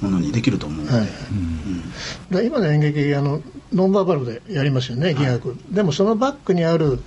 [0.00, 1.08] ものにできると思うので、はい。
[1.08, 1.82] うん。
[2.30, 7.00] で今の演劇あのノンバーバルでやりますよね戯学、でもそのバックにある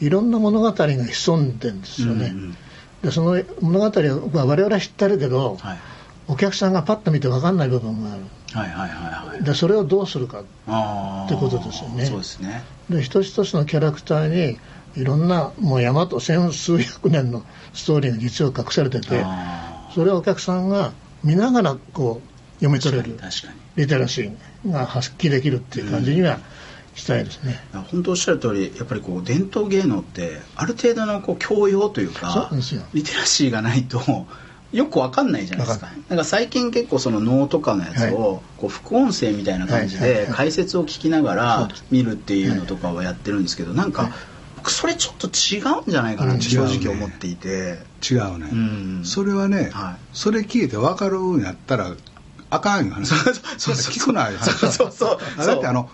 [0.00, 2.56] いろんな物語が潜んでるんですよね、うんうん
[3.04, 5.78] でその物語は我々は知ってるけど、はい、
[6.26, 8.22] お客さんがパッと見て分かんない部分がある
[8.54, 9.44] はいはいはいはい。
[9.44, 10.42] でそれをどうするかっ
[11.28, 12.06] てことですよね。
[12.06, 12.62] そうですね。
[12.88, 14.58] で一つ一つのキャラクターに
[14.96, 17.42] いろんなもう山と千数百年の
[17.72, 20.92] ストーリーが実は隠されててあそれをお客さんが
[21.24, 22.34] 見ながらこう
[22.64, 23.18] 読みー取れる
[23.76, 26.38] リテラシーが発揮できるっていう感じには
[26.94, 27.58] したいですね、
[27.90, 32.52] 本当おっしゃる通りやっぱりこう伝統芸能ってある程度のこう教養というか
[32.92, 34.00] リテラシーがないと
[34.74, 35.88] よくわかんないじゃないですか。
[36.08, 44.10] なんか最近結構その能とかのやつをこう副音声みたいな感じで解説を聞きながら見るっていうのとかをやってるんですけどなんか
[44.56, 47.78] 僕それちょっと違うんじゃないかなって正直思っていて。
[48.02, 49.02] 違うね、うん。
[49.04, 49.96] それはね、はい。
[50.12, 51.94] それ聞いて分かるんやったら
[52.50, 53.06] あかんよね。
[53.06, 55.18] そうそう聞くなよそうそうそう。
[55.38, 55.88] あだってあの、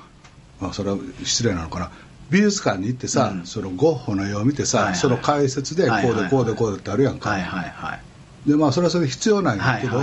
[0.60, 1.90] まあ、それは失礼なのかな。
[2.30, 3.46] 美術館に行ってさ、うん。
[3.46, 4.96] そのゴッホの絵を見てさ、はいはい。
[4.96, 8.00] その解説でこうでこうでこうでってあるやんか、はいはいはい
[8.46, 10.00] でまあそれはそれで必要なんやけど、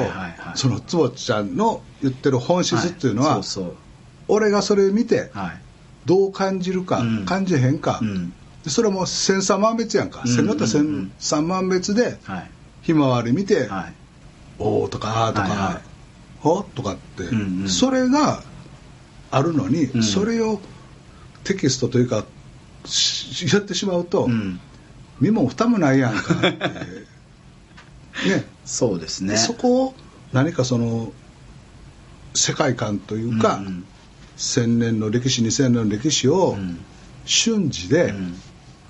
[0.55, 3.41] その坪ちゃんの言ってる本質っていうのは、
[4.27, 5.61] 俺がそれ見てはい。
[6.05, 7.25] どう感じるか、うん。
[7.25, 7.99] 感じへんか、
[8.65, 11.11] それも千差万別やんか、うん千のったうんうん。
[11.19, 12.51] 千差万別ではい。
[12.81, 13.93] ひまわり見て、はい。
[14.59, 15.81] おーとかあーとか、はいはい。
[16.39, 17.23] ほとかって、
[17.67, 18.43] それが
[19.31, 20.03] あるのに、うん。
[20.03, 20.61] それを
[21.43, 22.25] テキストというか
[22.85, 24.59] しやってしまうと、うん。
[25.19, 26.57] 身も蓋もないやんかって
[28.25, 28.45] ね。
[28.65, 29.37] そうですね。
[29.37, 29.95] そこを
[30.33, 31.11] 何かその
[32.33, 33.85] 世界観というか、うん
[34.39, 36.79] 千年の歴史2000年の歴史をうん。
[37.25, 38.35] 瞬時でうん。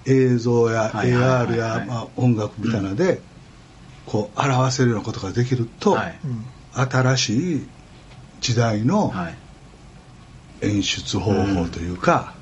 [0.06, 3.20] 映像や AR やまあ音楽みたいなので
[4.06, 6.20] こう表せるようなことができると、はい。
[6.24, 7.68] うん新しい
[8.40, 9.36] 時代のはい。
[10.62, 12.34] 演出方法というか、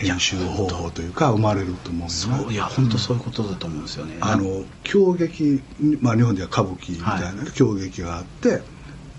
[0.00, 5.62] 編集方法というか生まれると思うよそういや本当そういうことだと思うんですよね、あの狂劇、
[6.00, 8.62] まあ、日本では歌舞伎みたいなね、は狂劇があって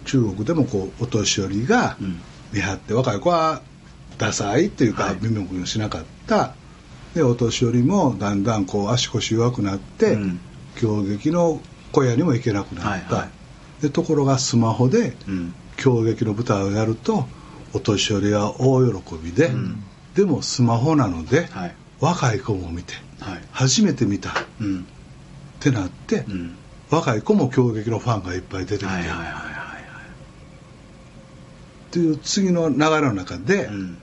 [0.05, 2.21] 中国でもこうお年寄りがうん。
[2.53, 3.61] 見張って若い子は
[4.17, 5.17] ダサいっていうかはい。
[5.21, 6.53] 耳もしなかった。
[7.13, 10.39] でお年寄りもだんだんこう足腰弱くなって、うん。
[10.75, 11.61] 狂劇の
[11.91, 13.27] 小屋にも行けなくなった、
[13.81, 15.53] でところがスマホでうん。
[15.77, 17.27] 狂劇の舞台をやると
[17.73, 19.83] お年寄りは大喜びで、ん
[20.15, 21.75] でもスマホなので、はい。
[21.99, 23.41] 若い子も見てはい。
[23.51, 24.85] 初めて見たっうん。
[25.59, 26.55] てなって、うん。
[26.89, 29.51] 若い子も狂劇のファンがいっぱい出てきて、はいはいはいはい
[31.91, 33.97] っていう次の流れの中で、はいうん。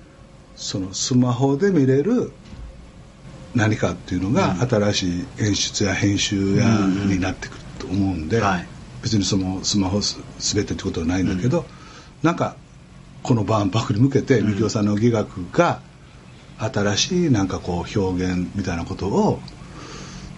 [0.57, 2.33] そのスマホで見れる
[3.55, 4.69] 何かっていうのが、うん。
[4.69, 7.09] 新しい演出や編集やうんうん。
[7.09, 8.67] になってくると思うんで、はい。
[9.03, 11.65] 別にそのスマホす全てってことはないんだけど、
[12.23, 12.57] なんか
[13.23, 14.49] この万博に向けてうん。
[14.53, 15.81] みきおさんの戯学が
[16.59, 19.41] 新しいなんかこう表現みたいなことを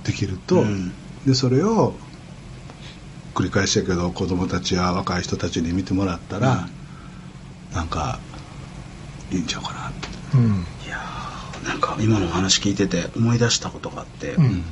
[0.05, 0.93] できると、うん。
[1.27, 1.95] でそれを
[3.35, 6.69] 繰り返しやけど子供たちや若い人たちに見てもらったら、
[7.73, 8.19] なんか
[9.31, 10.09] いいんちゃうかなって。
[10.35, 10.67] うん。
[10.87, 14.65] いやーなんか今のお話聞いてて思い出したことがあって、うん。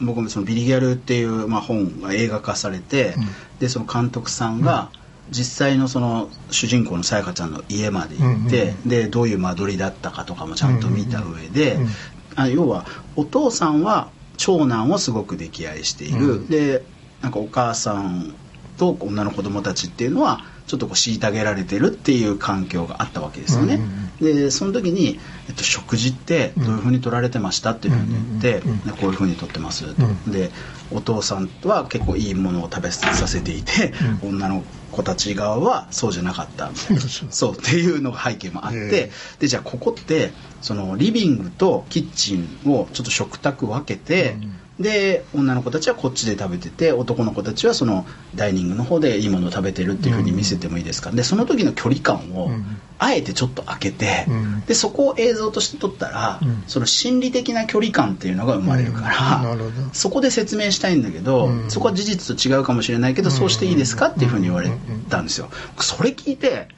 [0.00, 3.28] 僕もその「ビリギャル」っていう、まあ、本が映画化されて、うん。
[3.58, 4.90] でその監督さんが
[5.32, 8.88] 実際のその主人公のさやかちゃんの家まで行って、うんうん。
[8.88, 11.88] でどういう間取りだったかとかもちゃんと見た上で、うんうん
[12.34, 14.08] あ要はお父さんは
[14.38, 16.48] 長男をすごく溺愛している、うん。
[16.48, 16.82] で
[17.20, 18.34] なんかお母さん
[18.78, 23.74] と女の子供たちっていうのはちょっとこう虐げられてるっていう環境があったわけですよね。
[23.74, 25.18] うんうんでその時に、
[25.48, 29.90] えっと、食事ってどういうふうに取られてましたっていうふうに言って、うこういうふうに取ってます、う
[30.28, 30.30] ん。
[30.30, 30.52] で
[30.92, 33.92] お父さんは結構いいものを食べさせていて、
[34.22, 34.62] う女の
[34.92, 36.70] 子たち側はそうじゃなかった。
[36.70, 39.10] みたいなそうっていうのが背景もあって、え
[39.40, 44.36] でじゃあここってそのリビングとキッチンをちょっと食卓分けて、
[44.82, 48.04] で女の子たちはこっちで食べてて男の子たちはその
[48.34, 52.64] ダイニングの方でいいものを食べてるっていうふうに見せてもいいですか、でその時の距離感をうん。
[52.98, 54.60] あえてちょっと開けて、うん。
[54.60, 56.62] でそこを映像として撮ったら、うん。
[56.68, 59.56] その心理的な距離感っていうのが生まれるから、
[59.92, 61.70] そこで説明したいんだけど、うん。
[61.70, 64.06] そこは事実と違うかもしれないけど、そうしていいですか？
[64.06, 64.70] っていうふうに言われ
[65.10, 65.50] たんですよ。
[65.80, 66.68] それ聞いて、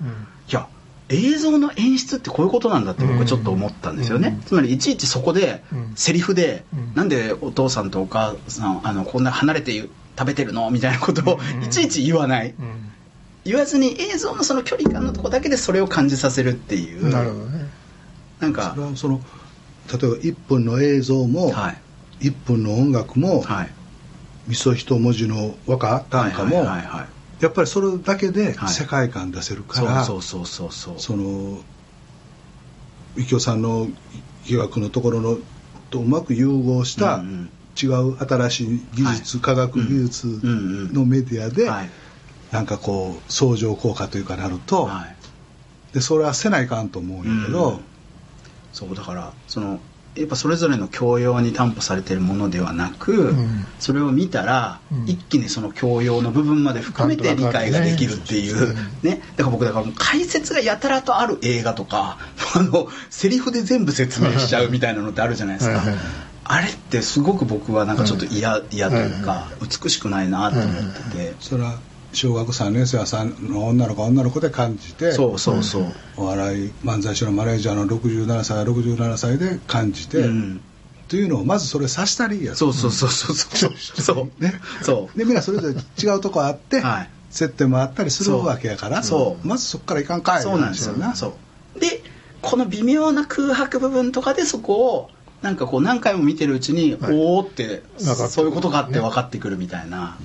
[1.11, 4.43] 映像の演出ってこういうことなんだって僕はちょっと思ったんですよね、うん。
[4.43, 5.93] つまりいちいちそこでうん。
[5.97, 6.93] セリフで、うん。
[6.95, 9.73] なんでお父さんとお母さんあのこんな離れて
[10.19, 10.71] 食べてるの？
[10.71, 11.65] みたいなことをうん。
[11.65, 12.91] いちいち言わない、うん。
[13.45, 17.11] 言わずに映像のその距離感のとこだけでそれを感じさせるっていう。
[17.11, 17.69] なるほどね。
[18.41, 19.21] なんかそれはその
[19.93, 22.27] 例えば1分の映像も、はい。
[22.27, 23.71] 1分の音楽も、はい。
[24.49, 27.09] 味噌一文字の和歌短歌も、はいはいはいはい
[27.45, 28.69] やっぱりそれだけではい。
[28.71, 30.95] 世界観出せるから、そうそうそうそう。
[30.95, 31.61] そうその
[33.17, 33.87] 三京さんの
[34.47, 35.39] 疑惑のところの
[35.91, 40.49] とうまく融合したうんうん違う新しい技術、はい科学技術うんう
[40.91, 41.91] んのメディアで、はい。
[42.51, 45.17] なんかこう相乗効果というかなると、はい。
[45.93, 47.81] でそれはせないかんと思うんやけど、うん。
[48.73, 49.81] そうだからその
[50.17, 53.67] やっぱそれぞれの教養に担保されているものではなく、うん。
[53.81, 55.09] それを見たら、うん。
[55.09, 59.23] 一気にその教養の部分まで含めて理解ができるっていううんね。
[59.37, 62.19] だから僕だからもう解説がやたらとある映画とか
[62.55, 65.79] あのセリフで全部説明しちゃうみたいなのってあるじゃないですか。
[65.79, 66.05] はいはいはい。
[66.47, 71.35] あれってすごく僕はなんかちょっと嫌嫌というか美しくないなと思ってて。
[71.41, 71.79] それは
[72.15, 75.85] 小学3年生は3の女の子は女の子で感じてそうそうそう。
[76.17, 80.61] お笑い漫才師のマネージャーの67歳は67歳で感じて、うん。
[81.09, 82.55] というのをまずそれさしたらいいや。
[82.55, 83.73] つそうそうそうそうそう。
[84.03, 84.55] そ うね。
[84.83, 85.19] そう。
[85.19, 87.11] でみんなそれぞれ違うとこあって、はい。
[87.31, 89.47] 接点もあったりするわけやからそう。
[89.47, 90.95] まずそこからいかんかいそうなんですよ。
[90.95, 91.15] な。
[91.15, 91.35] そ
[91.77, 91.81] う。
[91.81, 92.03] で
[92.43, 95.11] この微妙な空白部分とかでそこを
[95.43, 97.15] なんかこう何回も見てるうちに、はい。
[97.15, 100.17] おおってそういうことかって分かってくるみたいな、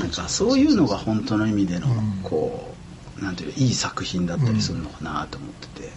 [0.00, 2.22] なんかそういうのが本当の意味でのうん。
[2.22, 2.74] こ
[3.20, 5.88] うなんていういい作品だったりするのかなと思ってて、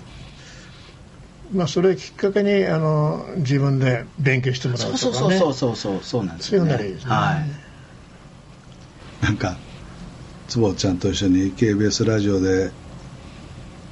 [1.53, 5.39] まあそれをきっかけにあの自分で勉強してもらそううそうとかね。
[5.39, 7.11] そうそうそうそうそうなんですそういうよねのならいいですね。
[7.11, 7.33] は
[9.21, 9.23] い。
[9.23, 9.57] なんか
[10.47, 12.71] 坪ちゃんと一緒に KBS ラジオで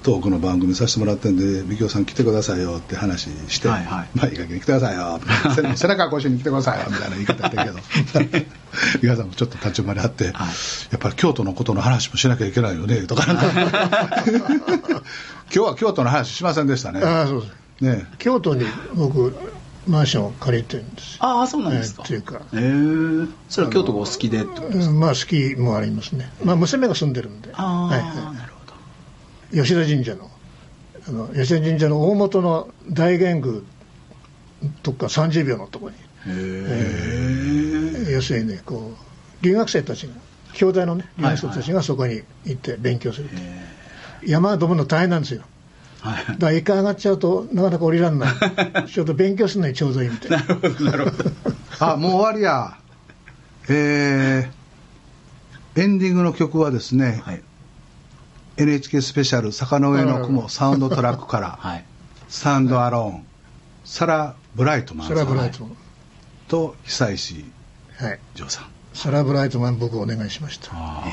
[0.03, 4.09] トークの番組させてもらってんで美京さん来てくださいよって話して、はいはい。
[4.13, 5.19] まあいい加減に来てくださいよ。
[5.55, 8.45] 背背中越しに来てくださいよみたいな言い方やったけど。
[9.01, 10.33] 美京さんもちょっと立ち回りあって、はい。
[10.33, 10.43] や
[10.97, 14.23] っぱり京都のことの話もしなきゃいけないよねとかなんか。
[15.55, 17.01] 今日は京都の話しませんでしたね。
[17.01, 17.53] ああそうです。
[17.81, 18.07] ね。
[18.17, 19.35] 京都に僕
[19.87, 21.17] マンションを借りてるんですよ。
[21.21, 22.03] ああそうなんですか。
[22.03, 22.35] えーっていうか。
[22.35, 26.31] へえそれは京都がお好きでってことうんまあ好きもありますね。
[26.43, 27.49] まあ娘が住んでるんで。
[27.53, 28.52] ああ、はいはなるほどい、
[29.53, 30.29] 吉田神社の
[31.07, 33.61] あの吉田神社の大元の大玄宮
[34.81, 36.01] とか30秒のところにへ
[38.07, 38.93] え要するにねこ
[39.41, 40.13] う留学生たちが
[40.53, 43.35] 兄弟のね留学生たちがそこに行って勉強すると、
[44.25, 45.43] 山登るの大変なんですよ。
[45.99, 46.25] はい。
[46.25, 48.33] だから床上がっちゃうとなかなか降りらんない。
[48.87, 50.37] ちょうど勉強するのにちょうどいいみたいな。
[50.37, 51.31] なるほどなるほど。
[51.79, 52.77] あもう終わりや。
[53.69, 57.41] えー、エンディングの曲はですね、はい
[58.57, 61.57] NHK スペシャル「坂の上の雲」サウンドトラックから。
[61.61, 61.85] はい
[62.29, 63.25] 「スタンドアローン」
[63.85, 65.77] サラ・ブライトマンサラ・ブライトマン。
[66.47, 67.45] と久石
[67.97, 68.19] はい。
[68.35, 68.65] 譲さん。
[68.93, 70.69] サラ・ブライトマン僕お願いしました。
[70.73, 71.03] あ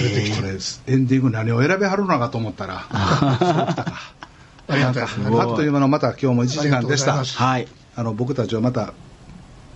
[0.00, 0.36] 連れてきて。
[0.36, 3.98] これエンディング何を選びはるのかと思ったら あ
[4.70, 5.18] りがたいです。
[5.18, 7.68] ねあっという間のまた今日も1時間でしたはい。
[7.94, 8.92] あの僕たちはまた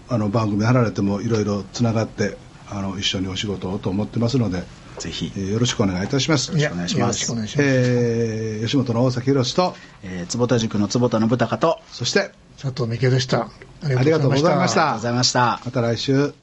[0.08, 2.36] あの番組離れてもいろいろつながって
[2.68, 4.64] あの一緒にお仕事をと思ってますので、
[5.00, 5.32] ぜひ。
[5.36, 6.56] えーよろしくお願いいたします。
[6.56, 7.00] いやお願いします。
[7.00, 12.30] よろしくお願いします、えー吉本の大崎宏とえー坪田塾の坪田信孝とそして
[12.60, 13.42] 佐藤美希でした。
[13.42, 13.50] あ
[13.82, 14.82] ありがとうございました。
[14.82, 15.60] ありがとうございました。
[15.64, 16.39] また来週。